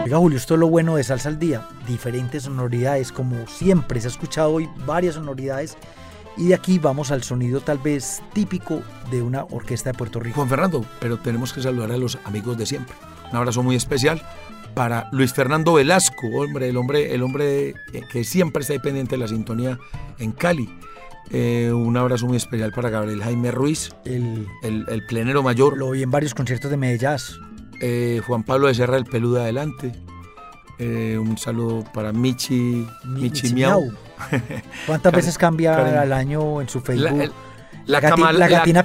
Oiga, 0.05 0.18
Julio, 0.18 0.37
esto 0.37 0.53
es 0.53 0.61
lo 0.61 0.68
bueno 0.68 0.97
de 0.97 1.05
Salsa 1.05 1.31
al 1.31 1.39
Día. 1.39 1.66
Diferentes 1.89 2.43
sonoridades, 2.43 3.12
como 3.12 3.47
siempre 3.47 3.99
se 3.99 4.09
ha 4.09 4.11
escuchado 4.11 4.53
hoy, 4.53 4.68
varias 4.85 5.14
sonoridades. 5.14 5.79
Y 6.37 6.49
de 6.49 6.55
aquí 6.55 6.79
vamos 6.79 7.11
al 7.12 7.23
sonido 7.23 7.62
tal 7.62 7.79
vez 7.79 8.23
típico 8.35 8.83
de 9.11 9.23
una 9.23 9.45
orquesta 9.45 9.91
de 9.91 9.97
Puerto 9.97 10.20
Rico. 10.20 10.37
Juan 10.37 10.51
Fernando, 10.51 10.85
pero 11.01 11.16
tenemos 11.16 11.55
que 11.55 11.62
saludar 11.62 11.93
a 11.93 11.97
los 11.97 12.18
amigos 12.25 12.59
de 12.59 12.66
siempre. 12.66 12.95
Un 13.31 13.39
abrazo 13.39 13.62
muy 13.62 13.75
especial 13.75 14.20
para 14.75 15.09
Luis 15.12 15.33
Fernando 15.33 15.73
Velasco, 15.73 16.27
hombre, 16.35 16.68
el 16.68 16.77
hombre, 16.77 17.14
el 17.14 17.23
hombre 17.23 17.70
eh, 17.95 18.03
que 18.12 18.23
siempre 18.25 18.61
está 18.61 18.75
ahí 18.75 18.81
pendiente 18.81 19.14
de 19.14 19.23
la 19.23 19.29
sintonía 19.29 19.79
en 20.18 20.33
Cali. 20.33 20.68
Eh, 21.31 21.73
un 21.73 21.97
abrazo 21.97 22.27
muy 22.27 22.37
especial 22.37 22.73
para 22.73 22.91
Gabriel 22.91 23.23
Jaime 23.23 23.51
Ruiz, 23.51 23.91
El, 24.05 24.47
el, 24.62 24.85
el 24.89 25.07
plenero 25.07 25.43
mayor. 25.43 25.79
lo 25.79 25.91
vi 25.93 26.03
en 26.03 26.11
varios 26.11 26.35
conciertos 26.35 26.70
de 26.70 26.77
Medellín. 26.77 27.16
Eh, 27.81 28.20
Juan 28.27 28.43
Pablo 28.43 28.66
de 28.68 28.75
Serra, 28.75 28.97
el 28.97 29.05
peludo 29.07 29.37
de 29.37 29.43
adelante. 29.43 29.93
Eh, 30.79 31.16
un 31.18 31.39
saludo 31.39 31.85
para 31.95 32.12
Michi, 32.12 32.87
Michi 33.05 33.53
Miau. 33.55 33.93
¿Cuántas 34.87 35.12
veces 35.12 35.39
cambia 35.39 35.77
cariño. 35.77 36.01
al 36.01 36.12
año 36.12 36.61
en 36.61 36.68
su 36.68 36.81
Facebook? 36.81 37.16
La, 37.16 37.25
el- 37.25 37.33
la 37.87 38.01
cama- 38.01 38.33
la 38.33 38.49
gatina. 38.49 38.85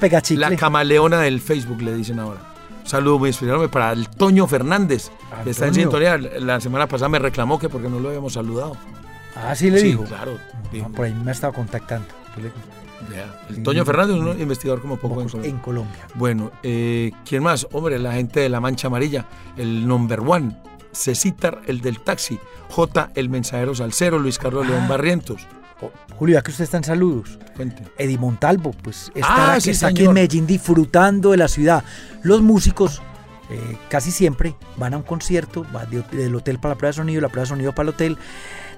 La 0.49 0.55
camaleona 0.55 1.19
del 1.21 1.39
Facebook, 1.41 1.81
le 1.81 1.93
dicen 1.95 2.19
ahora. 2.19 2.39
Un 2.83 2.87
saludo 2.89 3.19
muy 3.19 3.29
especial 3.31 3.69
para 3.69 3.91
el 3.91 4.07
Toño 4.09 4.47
Fernández, 4.47 5.11
que 5.43 5.49
está 5.51 5.67
en 5.67 5.73
sintonía. 5.73 6.17
La 6.17 6.59
semana 6.61 6.87
pasada 6.87 7.09
me 7.09 7.19
reclamó 7.19 7.59
que 7.59 7.67
porque 7.69 7.89
no 7.89 7.99
lo 7.99 8.07
habíamos 8.09 8.33
saludado. 8.33 8.77
ah, 9.35 9.53
sí 9.55 9.69
le 9.69 9.81
dijo. 9.81 10.03
claro. 10.05 10.37
dijo, 10.71 10.87
Ah, 10.89 10.95
por 10.95 11.05
ahí 11.05 11.13
me 11.13 11.29
ha 11.31 11.33
estado 11.33 11.51
contactando. 11.53 12.07
El 13.49 13.63
Toño 13.63 13.85
Fernández 13.85 14.15
es 14.17 14.21
un 14.21 14.41
investigador 14.41 14.81
como 14.81 14.97
poco 14.97 15.21
en 15.21 15.27
Colombia. 15.29 15.49
en 15.51 15.57
Colombia. 15.59 16.07
Bueno, 16.15 16.51
eh, 16.63 17.11
¿quién 17.27 17.43
más? 17.43 17.67
Hombre, 17.71 17.99
la 17.99 18.13
gente 18.13 18.39
de 18.39 18.49
la 18.49 18.59
Mancha 18.59 18.87
Amarilla, 18.87 19.25
el 19.55 19.87
number 19.87 20.19
one, 20.21 20.57
Cecitar, 20.91 21.61
el 21.67 21.81
del 21.81 21.99
taxi, 21.99 22.39
J, 22.69 23.11
el 23.15 23.29
mensajero 23.29 23.75
salsero, 23.75 24.17
Luis 24.19 24.37
Carlos 24.39 24.65
Ah. 24.67 24.71
León 24.71 24.87
Barrientos. 24.87 25.45
Oh, 25.79 25.91
Julio, 26.15 26.33
ya 26.35 26.41
que 26.41 26.49
usted 26.51 26.63
está 26.63 26.77
en 26.77 26.83
saludos. 26.83 27.37
Cuente. 27.55 27.83
Eddie 27.99 28.17
Montalvo, 28.17 28.71
pues 28.81 29.11
Ah, 29.21 29.51
aquí, 29.53 29.61
sí, 29.61 29.69
está 29.71 29.87
aquí 29.87 30.05
en 30.05 30.13
Medellín 30.13 30.47
disfrutando 30.47 31.31
de 31.31 31.37
la 31.37 31.47
ciudad. 31.47 31.83
Los 32.23 32.41
músicos 32.41 33.01
eh, 33.49 33.77
casi 33.89 34.11
siempre 34.11 34.55
van 34.75 34.93
a 34.95 34.97
un 34.97 35.03
concierto, 35.03 35.65
va 35.73 35.85
de- 35.85 36.01
del 36.11 36.35
hotel 36.35 36.59
para 36.59 36.73
la 36.73 36.77
prueba 36.79 36.89
de 36.91 36.95
sonido, 36.97 37.21
la 37.21 37.29
prueba 37.29 37.43
de 37.43 37.49
sonido 37.49 37.73
para 37.73 37.83
el 37.89 37.95
hotel, 37.95 38.17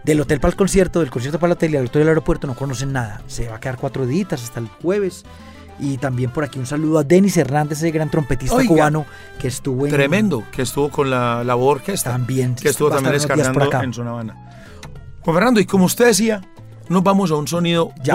del 0.03 0.21
hotel 0.21 0.39
para 0.39 0.51
el 0.51 0.57
concierto, 0.57 0.99
del 0.99 1.11
concierto 1.11 1.39
para 1.39 1.51
el 1.51 1.57
hotel 1.57 1.73
y 1.73 1.77
al 1.77 1.85
hotel 1.85 2.01
del 2.01 2.09
aeropuerto 2.09 2.47
no 2.47 2.55
conocen 2.55 2.93
nada. 2.93 3.21
Se 3.27 3.47
va 3.47 3.57
a 3.57 3.59
quedar 3.59 3.77
cuatro 3.77 4.05
días 4.05 4.33
hasta 4.33 4.59
el 4.59 4.67
jueves. 4.67 5.23
Y 5.81 5.97
también 5.97 6.29
por 6.31 6.43
aquí 6.43 6.59
un 6.59 6.65
saludo 6.65 6.99
a 6.99 7.03
Denis 7.05 7.37
Hernández, 7.37 7.77
ese 7.77 7.91
gran 7.91 8.09
trompetista 8.09 8.53
Oiga, 8.55 8.67
cubano 8.67 9.05
que 9.39 9.47
estuvo 9.47 9.85
en... 9.85 9.93
Tremendo, 9.93 10.43
que 10.51 10.63
estuvo 10.63 10.89
con 10.89 11.09
la, 11.09 11.41
la 11.45 11.55
orquesta. 11.55 12.11
También. 12.11 12.55
que 12.55 12.67
estuvo 12.67 12.89
también 12.89 13.13
descargando 13.13 13.83
en 13.83 13.93
Zona 13.93 14.09
Habana. 14.11 14.49
Juan 15.21 15.35
Fernando, 15.35 15.61
y 15.61 15.65
como 15.65 15.85
usted 15.85 16.07
decía, 16.07 16.41
nos 16.89 17.01
vamos 17.01 17.31
a 17.31 17.35
un 17.35 17.47
sonido 17.47 17.93
Ya 18.03 18.13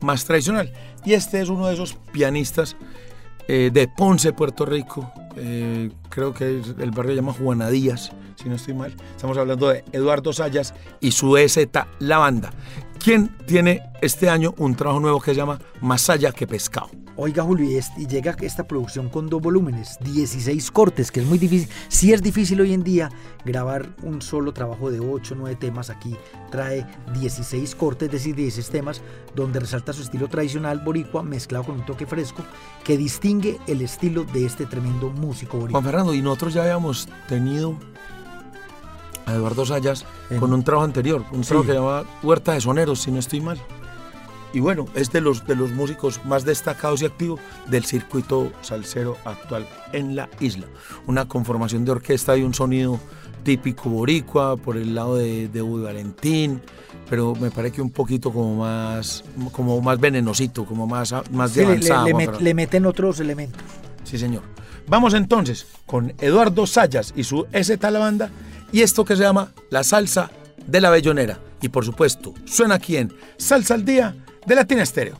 más 0.00 0.24
tradicional. 0.24 0.72
Y 1.04 1.12
este 1.12 1.42
es 1.42 1.50
uno 1.50 1.66
de 1.66 1.74
esos 1.74 1.98
pianistas 2.10 2.76
eh, 3.48 3.70
de 3.70 3.88
Ponce, 3.88 4.32
Puerto 4.32 4.64
Rico. 4.64 5.12
eh, 5.36 5.90
creo 6.08 6.32
que 6.32 6.62
el 6.78 6.90
barrio 6.90 7.12
se 7.12 7.16
llama 7.16 7.34
Juana 7.34 7.68
Díaz, 7.68 8.12
si 8.40 8.48
no 8.48 8.54
estoy 8.56 8.74
mal. 8.74 8.94
Estamos 9.16 9.36
hablando 9.36 9.68
de 9.68 9.84
Eduardo 9.92 10.32
Sayas 10.32 10.74
y 11.00 11.10
su 11.12 11.36
EZ 11.36 11.58
La 11.98 12.18
Banda, 12.18 12.50
quien 13.02 13.36
tiene 13.46 13.82
este 14.00 14.28
año 14.30 14.54
un 14.58 14.74
trabajo 14.76 15.00
nuevo 15.00 15.20
que 15.20 15.32
se 15.32 15.36
llama 15.36 15.58
Más 15.80 16.08
allá 16.10 16.32
que 16.32 16.46
pescado. 16.46 16.90
Oiga, 17.20 17.42
Julio, 17.42 17.68
y, 17.68 17.74
este- 17.74 18.02
y 18.02 18.06
llega 18.06 18.36
esta 18.42 18.62
producción 18.62 19.08
con 19.08 19.28
dos 19.28 19.42
volúmenes, 19.42 19.98
16 20.02 20.70
cortes, 20.70 21.10
que 21.10 21.18
es 21.18 21.26
muy 21.26 21.36
difícil. 21.38 21.68
Sí 21.88 22.12
es 22.12 22.22
difícil 22.22 22.60
hoy 22.60 22.72
en 22.72 22.84
día 22.84 23.10
grabar 23.44 23.88
un 24.04 24.22
solo 24.22 24.52
trabajo 24.54 24.88
de 24.92 25.00
8 25.00 25.34
o 25.34 25.36
9 25.38 25.56
temas. 25.56 25.90
Aquí 25.90 26.16
trae 26.52 26.86
16 27.18 27.74
cortes, 27.74 28.06
es 28.06 28.12
decir, 28.12 28.36
16 28.36 28.70
temas, 28.70 29.02
donde 29.34 29.58
resalta 29.58 29.92
su 29.92 30.02
estilo 30.02 30.28
tradicional 30.28 30.78
boricua 30.78 31.24
mezclado 31.24 31.64
con 31.64 31.74
un 31.80 31.84
toque 31.84 32.06
fresco 32.06 32.44
que 32.84 32.96
distingue 32.96 33.58
el 33.66 33.82
estilo 33.82 34.22
de 34.22 34.46
este 34.46 34.66
tremendo 34.66 35.10
músico 35.10 35.58
boricua. 35.58 35.80
Juan 35.80 35.90
Fernando, 35.90 36.14
y 36.14 36.22
nosotros 36.22 36.54
ya 36.54 36.62
habíamos 36.62 37.08
tenido 37.28 37.74
a 39.28 39.34
Eduardo 39.34 39.64
Sayas 39.66 40.04
En- 40.30 40.40
con 40.40 40.52
un 40.52 40.62
trabajo 40.64 40.84
anterior, 40.84 41.24
un 41.32 41.42
Sí. 41.44 41.48
trabajo 41.48 41.66
que 41.66 41.72
se 41.72 41.78
llama 41.78 42.04
Huerta 42.22 42.52
de 42.52 42.60
Soneros, 42.60 43.00
si 43.00 43.10
no 43.10 43.18
estoy 43.18 43.40
mal. 43.40 43.58
Y 44.52 44.60
bueno, 44.60 44.86
es 44.94 45.12
de 45.12 45.20
los, 45.20 45.46
de 45.46 45.54
los 45.54 45.72
músicos 45.72 46.20
más 46.24 46.44
destacados 46.44 47.02
y 47.02 47.04
activos 47.06 47.38
del 47.68 47.84
circuito 47.84 48.50
salsero 48.62 49.16
actual 49.26 49.66
en 49.92 50.16
la 50.16 50.28
isla. 50.40 50.66
Una 51.06 51.28
conformación 51.28 51.84
de 51.84 51.90
orquesta 51.92 52.34
y 52.36 52.42
un 52.42 52.54
sonido 52.54 52.98
típico 53.44 53.90
boricua 53.90 54.56
por 54.56 54.76
el 54.78 54.94
lado 54.94 55.16
de, 55.16 55.48
de 55.48 55.60
Uy 55.62 55.82
Valentín, 55.82 56.62
pero 57.10 57.34
me 57.34 57.50
parece 57.50 57.76
que 57.76 57.82
un 57.82 57.90
poquito 57.90 58.32
como 58.32 58.56
más, 58.56 59.22
como 59.52 59.80
más 59.82 60.00
venenosito, 60.00 60.64
como 60.64 60.86
más, 60.86 61.14
más 61.30 61.50
Sí, 61.50 61.60
de 61.60 61.66
le, 61.66 61.76
le- 61.78 62.14
met- 62.14 62.54
meten 62.54 62.86
otros 62.86 63.20
elementos. 63.20 63.60
Sí, 64.04 64.18
señor. 64.18 64.42
Vamos 64.86 65.12
entonces 65.12 65.66
con 65.84 66.14
Eduardo 66.18 66.66
Sayas 66.66 67.12
y 67.14 67.24
su 67.24 67.46
S 67.52 67.78
la 67.82 67.98
banda 67.98 68.30
y 68.72 68.82
esto 68.82 69.04
que 69.04 69.16
se 69.16 69.22
llama 69.22 69.52
la 69.70 69.82
salsa 69.82 70.30
de 70.66 70.80
la 70.80 70.90
bellonera. 70.90 71.38
Y 71.60 71.68
por 71.68 71.84
supuesto, 71.84 72.34
suena 72.44 72.76
aquí 72.76 72.96
en 72.96 73.12
Salsa 73.36 73.74
al 73.74 73.84
Día 73.84 74.14
de 74.46 74.54
Latina 74.54 74.82
Estéreo. 74.82 75.16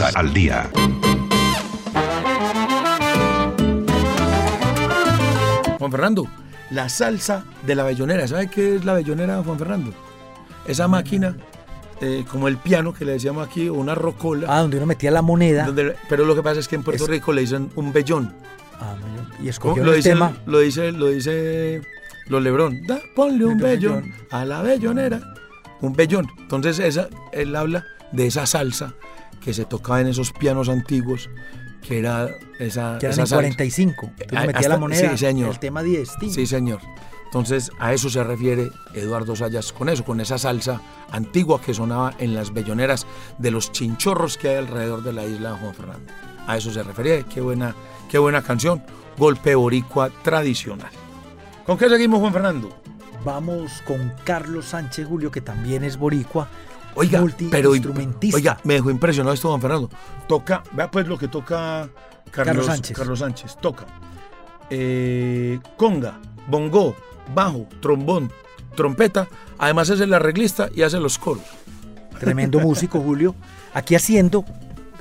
Salsa, 0.00 0.18
al 0.18 0.32
día. 0.32 0.70
Juan 5.78 5.90
Fernando, 5.90 6.26
la 6.70 6.88
salsa 6.88 7.44
de 7.66 7.74
la 7.74 7.84
bellonera. 7.84 8.26
¿Sabe 8.28 8.48
qué 8.48 8.76
es 8.76 8.84
la 8.84 8.94
bellonera, 8.94 9.42
Juan 9.42 9.58
Fernando? 9.58 9.92
Esa 10.66 10.88
máquina, 10.88 11.36
eh, 12.00 12.24
como 12.30 12.48
el 12.48 12.56
piano 12.56 12.92
que 12.94 13.04
le 13.04 13.12
decíamos 13.12 13.46
aquí, 13.46 13.68
o 13.68 13.74
una 13.74 13.94
rocola. 13.94 14.46
Ah, 14.48 14.60
donde 14.60 14.76
uno 14.78 14.86
metía 14.86 15.10
la 15.10 15.22
moneda. 15.22 15.64
donde- 15.66 15.96
pero 16.08 16.24
lo 16.24 16.34
que 16.34 16.42
pasa 16.42 16.60
es 16.60 16.68
que 16.68 16.76
en 16.76 16.82
Puerto 16.82 17.04
Es- 17.04 17.10
Rico 17.10 17.32
le 17.32 17.42
dicen 17.42 17.70
un 17.76 17.92
bellón. 17.92 18.32
Ah, 18.80 18.94
y 19.42 19.48
escogió 19.48 19.84
Lo 19.84 19.90
el 19.90 19.96
dice, 19.98 20.10
tema. 20.10 20.32
lo 20.46 20.60
dice, 20.60 20.92
lo 20.92 21.08
dice 21.08 21.82
los 22.26 22.42
Lebrón. 22.42 22.86
Da, 22.86 23.00
ponle 23.14 23.44
un 23.44 23.52
Un 23.52 23.58
bellón 23.58 24.00
bellón. 24.02 24.14
a 24.30 24.44
la 24.44 24.62
bellonera. 24.62 25.20
Un 25.82 25.92
bellón. 25.94 26.26
Entonces 26.38 26.78
esa, 26.78 27.08
él 27.32 27.54
habla 27.56 27.84
de 28.12 28.26
esa 28.26 28.46
salsa 28.46 28.94
que 29.40 29.54
se 29.54 29.64
tocaba 29.64 30.00
en 30.00 30.08
esos 30.08 30.32
pianos 30.32 30.68
antiguos, 30.68 31.28
que 31.86 31.98
era 31.98 32.28
esa, 32.58 32.98
Que 32.98 33.06
eran 33.06 33.12
esa 33.12 33.22
en 33.22 33.26
salsa. 33.26 33.36
45. 33.36 34.06
Entonces 34.06 34.38
Ah, 34.38 34.40
metía 34.46 34.58
hasta- 34.58 34.68
la 34.68 34.78
moneda. 34.78 35.10
sí, 35.12 35.18
señor. 35.18 35.50
El 35.50 35.58
tema 35.58 35.82
10. 35.82 36.10
tin. 36.20 36.32
Sí, 36.32 36.46
señor. 36.46 36.80
Entonces, 37.24 37.70
a 37.78 37.92
eso 37.92 38.10
se 38.10 38.24
refiere 38.24 38.70
Eduardo 38.92 39.36
Sayas 39.36 39.72
con 39.72 39.88
eso, 39.88 40.04
con 40.04 40.20
esa 40.20 40.36
salsa 40.36 40.80
antigua 41.12 41.60
que 41.60 41.72
sonaba 41.72 42.12
en 42.18 42.34
las 42.34 42.52
belloneras 42.52 43.06
de 43.38 43.52
los 43.52 43.70
chinchorros 43.70 44.36
que 44.36 44.48
hay 44.48 44.56
alrededor 44.56 45.02
de 45.04 45.12
la 45.12 45.24
isla 45.24 45.52
de 45.52 45.58
Juan 45.58 45.74
Fernando. 45.74 46.12
A 46.48 46.56
eso 46.56 46.72
se 46.72 46.82
refería. 46.82 47.22
Qué 47.22 47.40
buena, 47.40 47.74
qué 48.10 48.18
buena 48.18 48.42
canción. 48.42 48.82
Golpe 49.16 49.54
boricua 49.54 50.10
tradicional. 50.24 50.90
¿Con 51.64 51.78
qué 51.78 51.88
seguimos, 51.88 52.18
Juan 52.18 52.32
Fernando? 52.32 52.76
Vamos 53.24 53.80
con 53.86 54.12
Carlos 54.24 54.64
Sánchez 54.66 55.06
Julio, 55.06 55.30
que 55.30 55.40
también 55.40 55.84
es 55.84 55.96
boricua. 55.98 56.48
Oiga, 56.94 57.24
pero 57.50 57.70
multiinstrumentista. 57.70 58.36
oiga, 58.36 58.58
me 58.64 58.74
dejó 58.74 58.90
impresionado 58.90 59.32
esto, 59.34 59.48
Juan 59.48 59.60
Fernando. 59.60 59.90
Toca, 60.28 60.62
vea 60.72 60.90
pues 60.90 61.06
lo 61.06 61.16
que 61.18 61.28
toca 61.28 61.88
Carlos, 62.30 62.46
Carlos 62.46 62.66
Sánchez. 62.66 62.96
Carlos 62.96 63.18
Sánchez. 63.18 63.56
Toca 63.60 63.86
eh, 64.70 65.58
conga, 65.76 66.18
bongo, 66.48 66.94
bajo, 67.34 67.66
trombón, 67.80 68.30
trompeta. 68.76 69.28
Además 69.58 69.90
es 69.90 70.00
el 70.00 70.12
arreglista 70.14 70.68
y 70.74 70.82
hace 70.82 70.98
los 71.00 71.18
coros. 71.18 71.44
Tremendo 72.18 72.60
músico, 72.60 73.00
Julio. 73.00 73.34
Aquí 73.74 73.94
haciendo, 73.94 74.44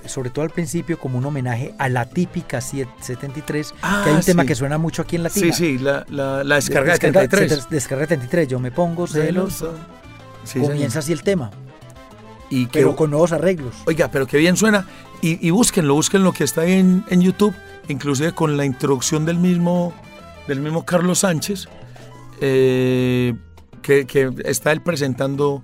sobre 0.05 0.29
todo 0.29 0.43
al 0.43 0.49
principio, 0.51 0.99
como 0.99 1.17
un 1.17 1.25
homenaje 1.25 1.73
a 1.77 1.89
la 1.89 2.05
típica 2.05 2.61
73, 2.61 3.73
Ah, 3.81 4.01
que 4.03 4.09
hay 4.11 4.15
un 4.15 4.21
tema 4.23 4.45
que 4.45 4.55
suena 4.55 4.77
mucho 4.77 5.01
aquí 5.01 5.15
en 5.15 5.23
Latina. 5.23 5.53
Sí, 5.53 5.77
sí, 5.77 5.77
la, 5.79 6.05
la, 6.09 6.43
la 6.43 6.55
descarga 6.55 6.93
de 6.93 6.99
Descarga- 6.99 7.29
33. 7.29 7.63
se- 7.63 7.69
Descarga 7.69 8.01
de 8.01 8.07
33. 8.07 8.47
Yo 8.47 8.59
me 8.59 8.71
pongo 8.71 9.07
celoso. 9.07 9.73
Sí, 10.43 10.59
Comienza 10.61 10.77
señor. 10.77 10.97
así 10.99 11.11
el 11.13 11.21
tema, 11.23 11.51
Y 12.49 12.65
que, 12.65 12.79
pero 12.79 12.95
con 12.95 13.11
nuevos 13.11 13.31
arreglos. 13.31 13.75
Oiga, 13.85 14.09
pero 14.11 14.25
qué 14.25 14.37
bien 14.37 14.57
suena. 14.57 14.85
Y, 15.21 15.45
y 15.45 15.51
búsquenlo, 15.51 15.93
búsquenlo 15.93 16.33
que 16.33 16.43
está 16.43 16.61
ahí 16.61 16.73
en, 16.73 17.03
en 17.09 17.21
YouTube, 17.21 17.53
inclusive 17.87 18.33
con 18.33 18.57
la 18.57 18.65
introducción 18.65 19.25
del 19.25 19.37
mismo, 19.37 19.93
del 20.47 20.59
mismo 20.59 20.85
Carlos 20.85 21.19
Sánchez, 21.19 21.67
eh, 22.41 23.35
que, 23.81 24.05
que 24.05 24.33
está 24.45 24.71
él 24.71 24.81
presentando 24.81 25.61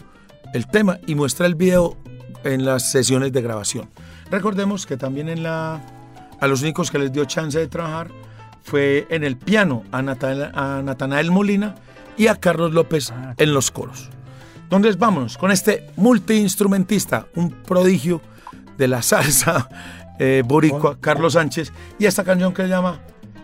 el 0.53 0.67
tema 0.67 0.99
y 1.07 1.15
muestra 1.15 1.47
el 1.47 1.55
video 1.55 1.97
en 2.43 2.65
las 2.65 2.91
sesiones 2.91 3.33
de 3.33 3.41
grabación. 3.41 3.89
Recordemos 4.29 4.86
que 4.86 4.97
también 4.97 5.29
en 5.29 5.43
la, 5.43 5.81
a 6.39 6.47
los 6.47 6.61
únicos 6.61 6.91
que 6.91 6.99
les 6.99 7.11
dio 7.11 7.25
chance 7.25 7.57
de 7.57 7.67
trabajar 7.67 8.09
fue 8.63 9.05
en 9.09 9.23
el 9.23 9.38
piano 9.38 9.83
a, 9.91 10.01
Natanael 10.01 11.31
Molina 11.31 11.75
y 12.17 12.27
a 12.27 12.36
Carlos 12.36 12.73
López 12.73 13.13
en 13.38 13.53
los 13.53 13.71
coros. 13.71 14.09
Entonces 14.66 14.97
vámonos 14.97 15.38
con 15.38 15.51
este 15.51 15.88
multiinstrumentista, 15.95 17.28
un 17.36 17.51
prodigio 17.51 18.22
de 18.78 18.88
la 18.88 19.01
salsa 19.01 19.70
eh, 20.20 20.43
boricua, 20.45 20.97
Carlos 20.99 21.34
Sánchez, 21.34 21.72
y 21.99 22.05
esta 22.05 22.24
canción 22.24 22.53
que 22.53 22.63
se 22.63 22.70
llama 22.70 22.99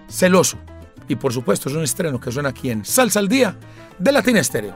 Celoso. 0.09 0.57
Y 1.07 1.15
por 1.15 1.33
supuesto 1.33 1.69
es 1.69 1.75
un 1.75 1.83
estreno 1.83 2.19
que 2.19 2.31
suena 2.31 2.49
aquí 2.49 2.69
en 2.69 2.85
Salsa 2.85 3.19
al 3.19 3.27
Día 3.27 3.55
de 3.99 4.11
Latina 4.11 4.39
Estéreo. 4.39 4.75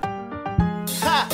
¡Ja! 1.02 1.28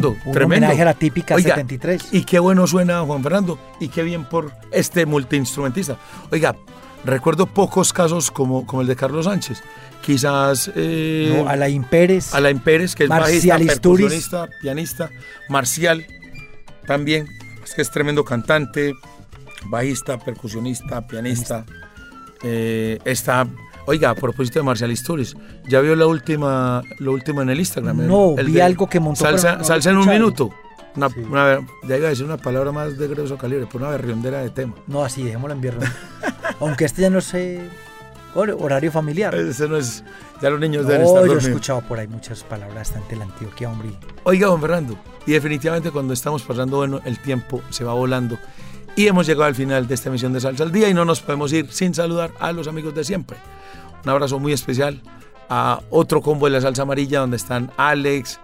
Fernando, 0.00 0.10
Un 0.24 0.32
tremendo. 0.32 0.66
homenaje 0.66 0.82
a 0.82 0.84
la 0.84 0.94
típica 0.94 1.34
Oiga, 1.34 1.54
73. 1.54 2.08
Y 2.12 2.24
qué 2.24 2.38
bueno 2.38 2.66
suena 2.66 3.00
Juan 3.02 3.22
Fernando. 3.22 3.58
Y 3.80 3.88
qué 3.88 4.02
bien 4.02 4.24
por 4.24 4.52
este 4.72 5.06
multiinstrumentista. 5.06 5.96
Oiga, 6.30 6.56
recuerdo 7.04 7.46
pocos 7.46 7.92
casos 7.92 8.30
como, 8.30 8.66
como 8.66 8.82
el 8.82 8.88
de 8.88 8.96
Carlos 8.96 9.26
Sánchez. 9.26 9.62
Quizás 10.02 10.70
eh, 10.74 11.34
No, 11.42 11.48
Alain 11.48 11.84
Pérez. 11.84 12.34
Alain 12.34 12.58
Pérez, 12.58 12.94
que 12.94 13.04
es 13.04 13.08
bajista, 13.08 13.58
percusionista, 13.58 14.48
pianista. 14.62 15.10
Marcial, 15.48 16.06
también, 16.86 17.28
es 17.62 17.74
que 17.74 17.82
es 17.82 17.90
tremendo 17.90 18.24
cantante, 18.24 18.94
bajista, 19.66 20.18
percusionista, 20.18 21.06
pianista. 21.06 21.64
Eh, 22.42 22.98
está, 23.04 23.46
oiga, 23.86 24.10
a 24.10 24.14
propósito 24.14 24.58
de 24.58 24.62
Marcial 24.64 24.90
Isturiz, 24.90 25.34
¿ya 25.68 25.80
vio 25.80 25.94
la 25.96 26.06
última, 26.06 26.82
lo 26.98 27.12
último 27.12 27.42
en 27.42 27.50
el 27.50 27.58
Instagram? 27.58 28.06
No, 28.06 28.34
el 28.38 28.46
vi 28.46 28.52
de 28.54 28.62
algo 28.62 28.88
que 28.88 29.00
montó, 29.00 29.20
Salsa, 29.24 29.56
no 29.56 29.64
salsa 29.64 29.90
en 29.90 29.96
un 29.98 30.08
minuto. 30.08 30.50
Una, 30.96 31.08
Sí. 31.08 31.20
una- 31.20 31.60
ya 31.86 31.96
iba 31.96 32.06
a 32.06 32.10
decir 32.10 32.24
una 32.24 32.36
palabra 32.36 32.72
más 32.72 32.98
de 32.98 33.06
grueso 33.06 33.36
calibre, 33.38 33.66
pero 33.70 33.84
una 33.84 33.92
berriondera 33.96 34.40
de 34.42 34.50
tema. 34.50 34.74
No, 34.88 35.04
así, 35.04 35.22
dejémoslo 35.22 35.54
en 35.54 35.60
viernes. 35.60 35.88
Aunque 36.60 36.84
este 36.84 37.02
ya 37.02 37.10
no 37.10 37.20
sé. 37.20 37.60
hor- 38.34 38.56
Horario 38.60 38.92
familiar. 38.92 39.34
Ese 39.34 39.68
no 39.68 39.76
es, 39.76 40.04
ya 40.40 40.50
los 40.50 40.60
niños 40.60 40.86
deben 40.86 41.02
No, 41.02 41.08
estar 41.08 41.20
yo 41.22 41.26
he 41.26 41.28
dormidos. 41.34 41.48
escuchado 41.48 41.80
por 41.82 41.98
ahí 41.98 42.06
muchas 42.08 42.42
palabras 42.44 42.92
de 43.08 43.16
la 43.16 43.24
Antioquia, 43.24 43.68
hombre. 43.70 43.90
Oiga, 44.24 44.46
don 44.48 44.60
Fernando, 44.60 44.96
y 45.26 45.32
definitivamente 45.32 45.90
cuando 45.90 46.12
estamos 46.12 46.42
pasando 46.42 46.76
bueno, 46.76 47.00
el 47.04 47.18
tiempo 47.18 47.60
se 47.70 47.82
va 47.84 47.92
volando. 47.94 48.38
Y 48.96 49.06
hemos 49.06 49.26
llegado 49.26 49.44
al 49.46 49.54
final 49.54 49.86
de 49.88 49.94
esta 49.94 50.08
emisión 50.10 50.32
de 50.32 50.40
Salsa 50.40 50.62
al 50.64 50.70
Día 50.72 50.88
y 50.88 50.94
no 50.94 51.04
nos 51.04 51.20
podemos 51.22 51.52
ir 51.52 51.72
sin 51.72 51.92
saludar 51.94 52.30
a 52.40 52.52
los 52.52 52.66
amigos 52.68 52.94
de 52.94 53.04
siempre. 53.04 53.36
Un 54.04 54.10
abrazo 54.10 54.38
muy 54.38 54.52
especial 54.52 55.02
a 55.48 55.80
otro 55.90 56.22
combo 56.22 56.46
de 56.46 56.52
la 56.52 56.60
salsa 56.60 56.82
amarilla 56.82 57.20
donde 57.20 57.36
están 57.36 57.70
Alex, 57.76 58.40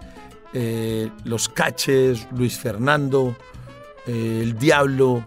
eh, 0.53 1.09
Los 1.23 1.49
Caches, 1.49 2.27
Luis 2.35 2.57
Fernando, 2.59 3.35
eh, 4.05 4.41
El 4.43 4.57
Diablo, 4.57 5.23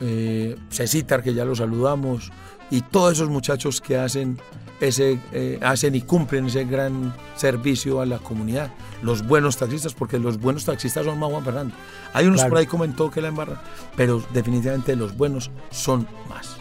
eh, 0.00 0.56
Cecitar, 0.70 1.22
que 1.22 1.34
ya 1.34 1.44
lo 1.44 1.54
saludamos, 1.54 2.30
y 2.70 2.82
todos 2.82 3.12
esos 3.14 3.28
muchachos 3.28 3.80
que 3.80 3.96
hacen, 3.98 4.38
ese, 4.80 5.18
eh, 5.32 5.58
hacen 5.62 5.94
y 5.94 6.02
cumplen 6.02 6.46
ese 6.46 6.64
gran 6.64 7.14
servicio 7.34 8.00
a 8.00 8.06
la 8.06 8.18
comunidad. 8.18 8.70
Los 9.02 9.26
buenos 9.26 9.56
taxistas, 9.56 9.94
porque 9.94 10.18
los 10.18 10.38
buenos 10.38 10.64
taxistas 10.64 11.04
son 11.04 11.18
más 11.18 11.30
Juan 11.30 11.44
Fernando. 11.44 11.74
Hay 12.12 12.26
unos 12.26 12.40
Claro. 12.40 12.50
por 12.50 12.58
ahí 12.58 12.66
comentó 12.66 13.10
que 13.10 13.20
la 13.20 13.28
embarra, 13.28 13.60
pero 13.96 14.22
definitivamente 14.32 14.94
los 14.96 15.16
buenos 15.16 15.50
son 15.70 16.06
más. 16.28 16.56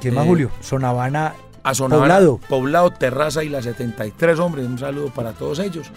¿Quién 0.00 0.14
más, 0.14 0.26
Julio? 0.26 0.50
Sonavana. 0.60 1.34
A 1.62 1.74
Sonavana, 1.74 2.14
Poblado. 2.14 2.40
Poblado, 2.48 2.90
Terraza 2.90 3.44
y 3.44 3.48
la 3.48 3.60
73, 3.62 4.38
hombre, 4.38 4.64
un 4.64 4.78
saludo 4.78 5.08
para 5.10 5.32
todos 5.32 5.58
ellos. 5.58 5.90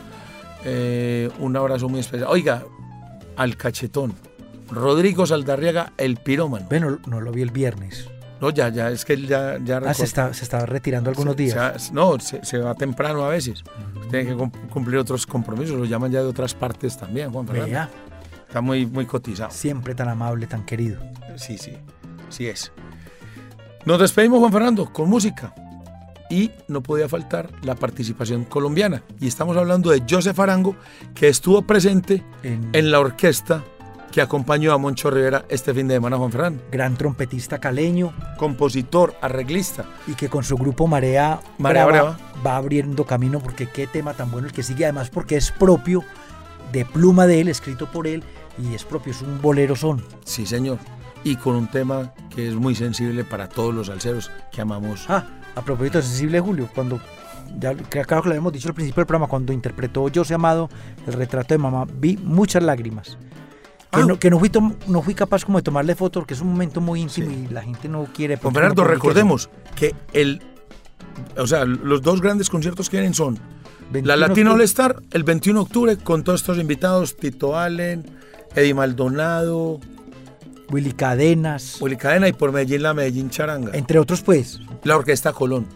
Eh, 0.66 1.30
un 1.39 1.55
abrazo 1.55 1.89
muy 1.89 1.99
especial. 1.99 2.30
Oiga, 2.30 2.64
al 3.38 3.57
cachetón. 3.57 4.14
Rodrigo 4.70 5.26
Saldarriaga, 5.26 5.93
el 5.97 6.18
pirómano. 6.18 6.66
Bueno, 6.70 6.99
no 7.07 7.22
lo 7.22 7.32
vi 7.32 7.41
el 7.41 7.51
viernes. 7.51 8.09
No, 8.41 8.49
ya, 8.49 8.70
ya, 8.70 8.89
es 8.89 9.05
que 9.05 9.14
él 9.14 9.28
ya, 9.28 9.57
ya 9.64 9.78
Ah, 9.86 9.93
se 9.93 10.03
está, 10.03 10.34
se 10.34 10.43
está 10.43 10.66
retirando 10.66 11.09
algunos 11.09 11.36
se- 11.36 11.43
días. 11.43 11.84
se- 11.84 11.93
no, 11.93 12.18
se, 12.20 12.57
va 12.57 12.74
temprano 12.76 13.24
a 13.24 13.30
veces. 13.30 13.64
Tiene 14.09 14.30
que 14.30 14.36
cum- 14.36 14.51
cumplir 14.70 14.97
otros 14.97 15.26
compromisos. 15.26 15.78
Lo 15.78 15.86
llaman 15.86 16.11
ya 16.11 16.22
de 16.22 16.28
otras 16.28 16.53
partes 16.53 16.97
también, 16.97 17.32
Juan 17.32 17.47
Fernando. 17.47 17.89
Está 18.47 18.61
muy, 18.61 18.86
muy 18.86 19.05
cotizado. 19.05 19.51
siempre 19.51 19.95
tan 19.95 20.09
amable, 20.09 20.45
tan 20.47 20.66
querido. 20.66 20.99
Sí, 21.38 21.57
sí, 21.57 21.78
sí 22.30 22.47
es. 22.47 22.72
Nos 23.86 24.00
despedimos, 24.00 24.40
Juan 24.40 24.52
Fernando, 24.52 24.92
con 24.92 25.10
música. 25.10 25.54
Y 26.30 26.52
no 26.68 26.82
podía 26.82 27.10
faltar 27.10 27.50
la 27.64 27.76
participación 27.76 28.46
colombiana. 28.46 29.04
Y 29.20 29.28
estamos 29.28 29.56
hablando 29.58 29.92
de 29.92 30.04
Joseph 30.10 30.40
Arango, 30.40 30.76
que 31.14 31.28
estuvo 31.28 31.62
presente 31.64 32.24
En, 32.44 32.70
en 32.74 32.92
la 32.92 33.00
orquesta 33.00 33.64
que 34.12 34.22
acompañó 34.22 34.74
a 34.74 34.78
Moncho 34.78 35.10
Rivera 35.10 35.44
este 35.50 35.74
fin 35.74 35.88
de 35.88 35.96
semana, 35.96 36.18
Juan 36.18 36.32
Fernando. 36.32 36.64
gran 36.72 36.96
trompetista 36.96 37.58
caleño 37.60 38.14
Compositor, 38.38 39.16
arreglista. 39.22 39.86
y 40.06 40.14
que 40.14 40.30
con 40.30 40.44
su 40.44 40.56
grupo 40.56 40.86
Marea, 40.86 41.40
Marea 41.58 41.86
Brava. 41.88 42.18
va 42.46 42.58
abriendo 42.58 43.06
camino 43.06 43.40
porque 43.40 43.68
qué 43.68 43.88
tema 43.88 44.14
tan 44.14 44.30
bueno 44.30 44.48
el 44.48 44.54
que 44.54 44.62
sigue, 44.62 44.86
además 44.86 45.10
porque 45.10 45.36
es 45.36 45.52
propio 45.52 46.04
de 46.72 46.86
pluma 46.86 47.26
de 47.26 47.42
él, 47.42 47.48
escrito 47.48 47.92
por 47.92 48.06
él 48.06 48.24
y 48.60 48.76
es 48.76 48.84
propio, 48.84 49.12
es 49.12 49.22
un 49.24 49.42
bolero 49.42 49.76
son. 49.76 50.04
Sí, 50.26 50.46
señor. 50.46 50.78
Y 51.24 51.36
con 51.38 51.56
un 51.56 51.68
tema 51.72 52.14
que 52.36 52.48
es 52.48 52.56
muy 52.56 52.76
sensible 52.76 53.24
para 53.24 53.48
todos 53.50 53.74
los 53.74 53.88
salseros 53.88 54.32
que 54.52 54.62
amamos. 54.62 55.06
Ah, 55.10 55.26
a 55.56 55.62
propósito 55.62 56.00
de 56.00 56.04
Sensible 56.04 56.40
Julio, 56.40 56.70
cuando, 56.74 57.00
ya 57.60 57.76
claro 57.76 58.24
que 58.24 58.30
lo 58.30 58.34
habíamos 58.34 58.54
dicho 58.54 58.70
al 58.70 58.74
principio 58.74 59.02
del 59.02 59.08
programa, 59.08 59.28
cuando 59.30 59.54
interpretó 59.54 60.06
José 60.14 60.34
Amado 60.34 60.70
el 61.06 61.14
retrato 61.14 61.54
de 61.54 61.58
mamá, 61.60 61.86
vi 62.00 62.18
muchas 62.18 62.64
lágrimas. 62.64 63.18
Que, 63.92 64.00
Ah. 64.00 64.06
no, 64.08 64.18
que 64.18 64.32
no, 64.32 64.40
fui 64.40 64.50
no 64.88 65.02
fui 65.04 65.14
capaz 65.14 65.46
como 65.46 65.60
de 65.60 65.62
tomarle 65.64 65.94
foto 65.94 66.20
porque 66.20 66.34
es 66.34 66.42
un 66.42 66.48
momento 66.48 66.82
muy 66.82 67.02
íntimo 67.02 67.30
Sí. 67.30 67.46
y 67.50 67.54
la 67.54 67.62
gente 67.62 67.88
no 67.88 68.06
quiere... 68.06 68.40
Uno 68.42 68.52
publique 68.52 68.84
recordemos 68.84 69.50
que 69.76 69.94
el. 70.14 70.42
O 71.38 71.46
sea, 71.46 71.64
los 71.66 72.02
dos 72.02 72.20
grandes 72.20 72.50
conciertos 72.50 72.90
que 72.90 72.98
vienen 72.98 73.14
son. 73.14 73.36
La 73.92 74.16
21 74.16 74.18
Latina 74.18 74.50
All 74.50 74.62
octubre, 74.62 74.66
Star 74.66 74.96
el 75.12 75.24
21 75.24 75.60
de 75.60 75.64
octubre 75.64 75.98
con 75.98 76.24
todos 76.24 76.42
estos 76.42 76.58
invitados: 76.58 77.16
Tito 77.18 77.56
Allen, 77.56 78.04
Eddie 78.56 78.74
Maldonado, 78.74 79.80
Willy 80.74 80.92
Cadenas, 80.94 81.78
Willy 81.80 81.96
Cadena 81.98 82.28
y 82.28 82.34
por 82.34 82.52
Medellín 82.52 82.82
la 82.84 82.94
Medellín 82.94 83.30
Charanga. 83.30 83.72
entre 83.74 84.00
otros 84.00 84.22
pues, 84.22 84.60
La 84.84 84.98
Orquesta 84.98 85.32
Colón. 85.32 85.68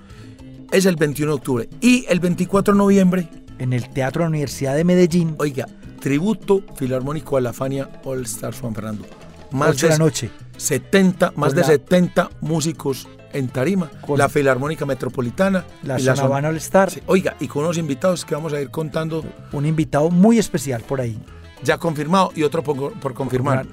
Es 0.72 0.86
el 0.86 0.96
21 0.98 1.32
de 1.32 1.36
octubre. 1.38 1.70
Y 1.80 2.06
el 2.10 2.20
24 2.20 2.74
de 2.74 2.78
noviembre, 2.78 3.30
en 3.60 3.72
el 3.74 3.90
Teatro 3.90 4.22
de 4.22 4.26
la 4.26 4.30
Universidad 4.30 4.76
de 4.76 4.84
Medellín, 4.84 5.36
oiga, 5.40 5.66
tributo 6.02 6.62
filarmónico 6.76 7.38
a 7.38 7.42
la 7.42 7.54
Fania 7.54 7.90
All 8.04 8.24
Stars 8.24 8.60
Juan 8.60 8.74
Fernando. 8.76 9.06
Más 9.52 9.70
8 9.72 9.86
de 9.86 9.92
la 9.94 9.98
noche. 10.00 10.30
70, 10.58 11.32
más 11.36 11.54
de 11.54 11.62
la- 11.62 11.68
70 11.68 12.30
músicos 12.42 13.08
en 13.32 13.48
tarima. 13.48 13.90
Con- 14.06 14.18
la 14.18 14.28
Filarmónica 14.28 14.86
Metropolitana. 14.86 15.64
La 15.84 16.00
y 16.00 16.04
Zona 16.04 16.50
All 16.50 16.58
Star, 16.58 16.90
Sí, 16.92 17.02
Oiga, 17.06 17.36
y 17.40 17.48
con 17.48 17.64
unos 17.64 17.78
invitados 17.78 18.26
que 18.26 18.34
vamos 18.36 18.52
a 18.54 18.60
ir 18.60 18.70
contando 18.72 19.24
un 19.54 19.66
invitado 19.66 20.10
muy 20.10 20.38
especial 20.40 20.82
por 20.82 21.00
ahí. 21.02 21.18
ya 21.64 21.78
confirmado 21.78 22.32
y 22.36 22.44
otro 22.44 22.62
por, 22.64 22.94
por 23.00 23.14
confirmar. 23.14 23.66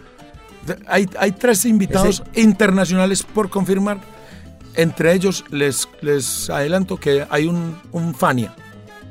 Hay, 0.86 1.08
hay 1.18 1.32
tres 1.32 1.64
invitados 1.64 2.22
Ese- 2.32 2.40
internacionales 2.42 3.22
por 3.22 3.50
confirmar. 3.50 3.98
Entre 4.76 5.12
ellos 5.12 5.44
les, 5.50 5.88
les 6.00 6.50
adelanto 6.50 6.96
que 6.96 7.24
hay 7.30 7.46
un, 7.46 7.78
un 7.92 8.14
Fania. 8.14 8.52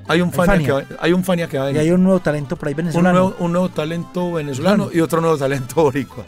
Hay 0.09 0.19
un 0.19 0.31
Fania, 0.33 0.53
Fania. 0.53 0.65
Que, 0.67 0.73
va- 0.73 0.99
hay 1.01 1.13
un 1.13 1.23
Fania 1.23 1.47
que 1.47 1.57
va 1.57 1.65
a 1.65 1.69
Y 1.69 1.73
venir. 1.73 1.87
hay 1.87 1.93
un 1.95 2.03
nuevo 2.03 2.19
talento 2.19 2.57
por 2.57 2.67
ahí 2.67 2.73
un, 2.73 2.77
venezolano, 2.77 3.19
nuevo, 3.19 3.35
un 3.39 3.51
nuevo 3.53 3.69
talento 3.69 4.33
venezolano 4.33 4.89
y 4.91 4.99
otro 4.99 5.21
nuevo 5.21 5.37
talento 5.37 5.75
boricua. 5.83 6.25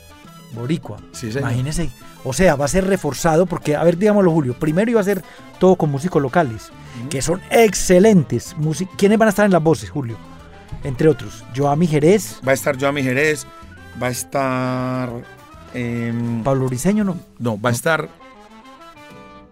boricua. 0.53 0.97
Sí, 1.11 1.28
señor. 1.32 1.49
Imagínese. 1.51 1.89
O 2.23 2.32
sea, 2.34 2.55
va 2.55 2.65
a 2.65 2.69
ser 2.69 2.88
reforzado 2.88 3.45
porque, 3.45 3.76
a 3.76 3.84
ver, 3.84 3.97
digámoslo, 3.97 4.32
Julio. 4.32 4.53
Primero 4.57 4.89
iba 4.89 5.01
a 5.01 5.03
ser 5.03 5.21
todo 5.59 5.76
con 5.76 5.91
músicos 5.91 6.21
locales, 6.21 6.69
que 7.09 7.21
son 7.21 7.41
excelentes. 7.51 8.55
¿Quiénes 8.97 9.17
van 9.17 9.28
a 9.28 9.30
estar 9.30 9.45
en 9.45 9.51
las 9.51 9.61
voces, 9.61 9.89
Julio? 9.89 10.17
Entre 10.84 11.07
otros, 11.09 11.43
Joami 11.55 11.88
Jerez, 11.88 12.39
Va 12.47 12.51
a 12.51 12.55
estar 12.55 12.80
Joami 12.80 13.03
Jerez, 13.03 13.45
va 14.02 14.08
a 14.08 14.12
estar... 14.12 15.10
em, 15.74 16.43
Pablo 16.43 16.66
Briseño, 16.68 17.04
¿no? 17.04 17.18
no, 17.39 17.60
va 17.60 17.70
a 17.70 17.74
estar 17.74 18.10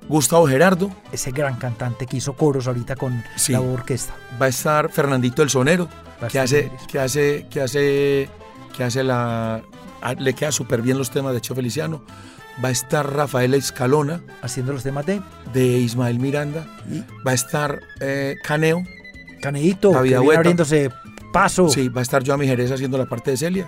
Gustavo 0.08 0.48
Gerardo, 0.48 0.92
ese 1.12 1.32
gran 1.32 1.56
cantante 1.56 2.06
que 2.06 2.18
hizo 2.18 2.34
coros 2.34 2.68
ahorita 2.68 2.96
con 2.96 3.24
Sí. 3.36 3.54
la 3.54 3.62
orquesta. 3.62 4.14
va 4.42 4.48
a 4.48 4.50
estar 4.50 4.90
Fernandito 4.92 5.42
el 5.44 5.50
Sonero, 5.50 5.88
que 6.30 6.40
hace, 6.40 6.72
que 6.88 7.00
hace, 7.00 7.48
que 7.50 7.62
hace, 7.62 8.30
que 8.76 8.84
hace 8.84 9.04
la, 9.04 9.62
a- 10.02 10.14
le 10.14 10.34
queda 10.34 10.52
súper 10.52 10.82
bien 10.82 10.98
los 10.98 11.10
temas 11.10 11.34
de 11.34 11.42
Cho 11.42 11.56
Feliciano. 11.56 12.04
Va 12.64 12.68
a 12.68 12.72
estar 12.72 13.12
Rafael 13.12 13.56
Escalona 13.56 14.22
Haciendo 14.44 14.74
los 14.74 14.84
temas 14.84 15.08
de 15.08 15.22
de 15.54 15.66
Ismael 15.80 16.20
Miranda. 16.20 16.68
y 16.88 17.00
Va 17.26 17.32
a 17.32 17.34
estar 17.34 17.80
eh, 18.00 18.36
Caneo. 18.44 18.84
Caneito, 19.42 19.92
que 19.92 20.02
viene 20.04 20.36
abriéndose 20.36 20.90
paso. 21.34 21.68
Sí, 21.70 21.90
va 21.90 22.02
a 22.02 22.04
estar 22.04 22.24
Joami 22.26 22.46
Jerez 22.46 22.72
haciendo 22.72 22.98
la 22.98 23.06
parte 23.08 23.32
de 23.32 23.38
Celia. 23.38 23.68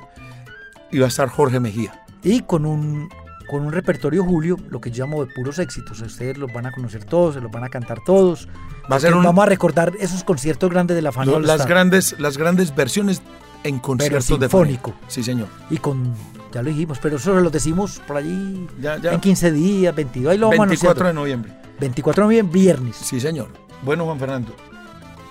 Y 0.96 1.00
va 1.00 1.06
a 1.06 1.10
estar 1.10 1.28
Jorge 1.28 1.60
Mejía. 1.60 2.04
Y 2.24 2.42
con 2.42 2.66
un, 2.66 3.10
con 3.50 3.64
un 3.66 3.72
repertorio, 3.74 4.24
Julio, 4.24 4.58
lo 4.70 4.80
que 4.80 4.92
yo 4.92 5.04
llamo 5.06 5.26
de 5.26 5.34
puros 5.34 5.60
éxitos. 5.60 6.00
Ustedes 6.02 6.38
los 6.38 6.52
van 6.54 6.66
a 6.68 6.72
conocer 6.72 7.04
todos, 7.04 7.36
se 7.36 7.42
los 7.42 7.52
van 7.52 7.64
a 7.66 7.70
cantar 7.70 8.00
todos. 8.06 8.48
Va 8.90 8.96
a 8.96 9.00
ser 9.00 9.14
un- 9.14 9.24
Vamos 9.24 9.44
a 9.44 9.48
recordar 9.48 9.92
esos 10.00 10.24
conciertos 10.24 10.70
grandes 10.70 10.96
de 10.96 11.02
la 11.02 11.12
Fania 11.12 11.38
las, 11.40 11.52
Star. 11.62 11.68
grandes, 11.68 12.16
las 12.20 12.38
grandes 12.38 12.74
versiones 12.74 13.22
en 13.64 13.80
conciertos 13.80 14.40
de 14.40 14.46
sinfónico. 14.48 14.92
Fania. 14.92 15.08
Sí, 15.10 15.24
señor. 15.24 15.48
Y 15.70 15.78
con, 15.78 16.14
ya 16.54 16.62
lo 16.62 16.70
dijimos, 16.70 16.98
pero 17.02 17.18
eso 17.18 17.34
lo 17.40 17.50
decimos 17.50 18.02
por 18.08 18.16
allí 18.18 18.68
Ya, 18.80 18.98
ya. 18.98 19.12
en 19.14 19.20
15 19.20 19.52
días, 19.52 19.94
22, 19.94 20.32
ahí 20.32 20.38
lo 20.38 20.48
vamos 20.50 20.68
24 20.68 21.08
anunciando. 21.08 21.08
de 21.08 21.14
noviembre. 21.14 21.54
24 21.80 22.22
de 22.22 22.26
noviembre, 22.28 22.60
viernes. 22.62 22.96
Sí, 22.96 23.20
señor. 23.20 23.50
Bueno, 23.84 24.06
Juan 24.06 24.18
Fernando, 24.20 24.56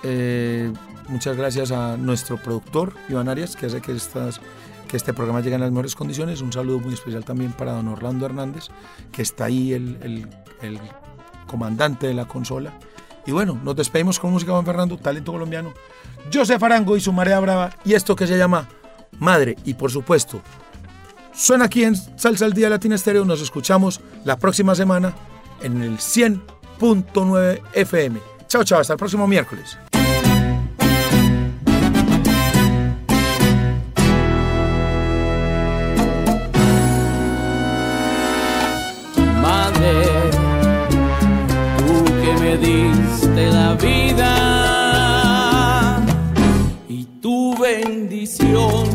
eh, 0.03 0.71
muchas 1.09 1.35
gracias 1.37 1.71
a 1.71 1.97
nuestro 1.97 2.37
productor, 2.37 2.93
Iván 3.09 3.29
Arias, 3.29 3.55
que 3.55 3.65
hace 3.65 3.81
que, 3.81 3.93
estas, 3.93 4.39
que 4.87 4.97
este 4.97 5.13
programa 5.13 5.41
llegue 5.41 5.55
en 5.55 5.61
las 5.61 5.71
mejores 5.71 5.95
condiciones. 5.95 6.41
Un 6.41 6.51
saludo 6.53 6.79
muy 6.79 6.93
especial 6.93 7.23
también 7.25 7.51
para 7.53 7.73
don 7.73 7.87
Orlando 7.87 8.25
Hernández, 8.25 8.67
que 9.11 9.21
está 9.21 9.45
ahí 9.45 9.73
el, 9.73 9.97
el- 10.61 10.79
comandante 11.47 12.07
de 12.07 12.13
la 12.13 12.25
consola. 12.25 12.73
Y 13.25 13.31
bueno, 13.31 13.59
nos 13.63 13.75
despedimos 13.75 14.19
con 14.19 14.31
música 14.31 14.51
Juan 14.51 14.65
Fernando, 14.65 14.97
talento 14.97 15.31
colombiano. 15.31 15.73
José 16.33 16.57
Arango 16.59 16.97
y 16.97 17.01
su 17.01 17.13
Marea 17.13 17.39
Brava 17.39 17.69
y 17.85 17.93
esto 17.93 18.15
que 18.15 18.25
se 18.27 18.37
llama 18.37 18.67
Madre. 19.19 19.55
Y 19.63 19.75
por 19.75 19.91
supuesto, 19.91 20.41
suena 21.33 21.65
aquí 21.65 21.83
en 21.83 21.95
Salsa 21.95 22.45
al 22.45 22.53
Día 22.53 22.69
Latina 22.69 22.95
Estéreo. 22.95 23.23
Nos 23.25 23.41
escuchamos 23.41 24.01
la 24.23 24.37
próxima 24.37 24.73
semana 24.75 25.13
en 25.61 25.81
el 25.81 25.97
100.9 25.97 27.61
FM. 27.73 28.19
Chao, 28.47 28.63
chao, 28.63 28.79
hasta 28.79 28.93
el 28.93 28.99
próximo 28.99 29.27
miércoles. 29.27 29.77
Me 42.57 42.67
diste 42.67 43.47
la 43.51 43.73
vida 43.73 44.31
y 46.87 47.05
tu 47.21 47.55
bendición 47.57 48.89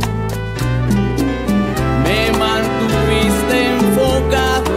me 2.04 2.30
mantuviste 2.38 3.74
enfocado, 3.74 4.76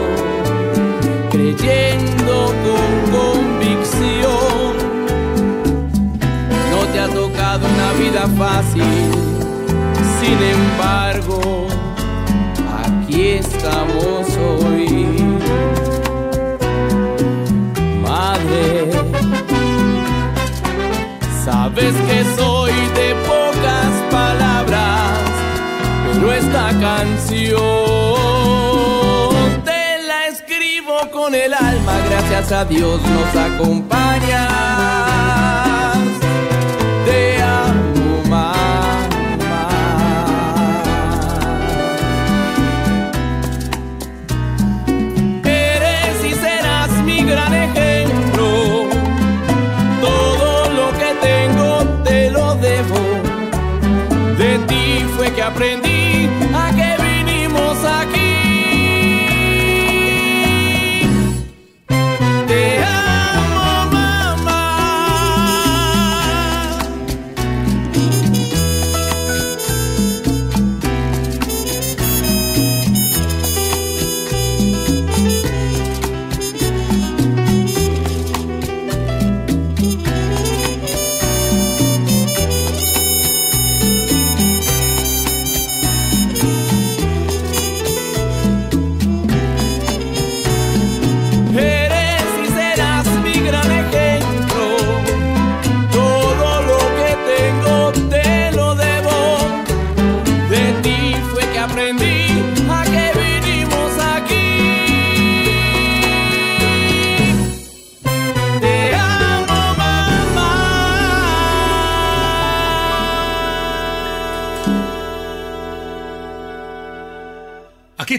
creyendo 1.31 2.53
con 2.65 2.91
convicción. 3.17 4.71
No 6.71 6.79
te 6.91 6.99
ha 6.99 7.07
tocado 7.07 7.67
una 7.67 7.91
vida 7.93 8.27
fácil, 8.37 9.11
sin 10.19 10.39
embargo, 10.57 11.67
aquí 12.83 13.21
estamos 13.21 14.22
sabes 21.73 21.95
que 21.95 22.23
soy 22.35 22.71
de 22.71 23.15
pocas 23.25 24.11
palabras, 24.11 25.19
pero 26.05 26.33
esta 26.33 26.69
canción 26.79 27.61
te 29.63 30.03
la 30.07 30.27
escribo 30.27 31.09
con 31.11 31.33
el 31.33 31.53
alma, 31.53 31.93
gracias 32.09 32.51
a 32.51 32.65
Dios 32.65 33.01
nos 33.01 33.35
acompañas. 33.35 34.72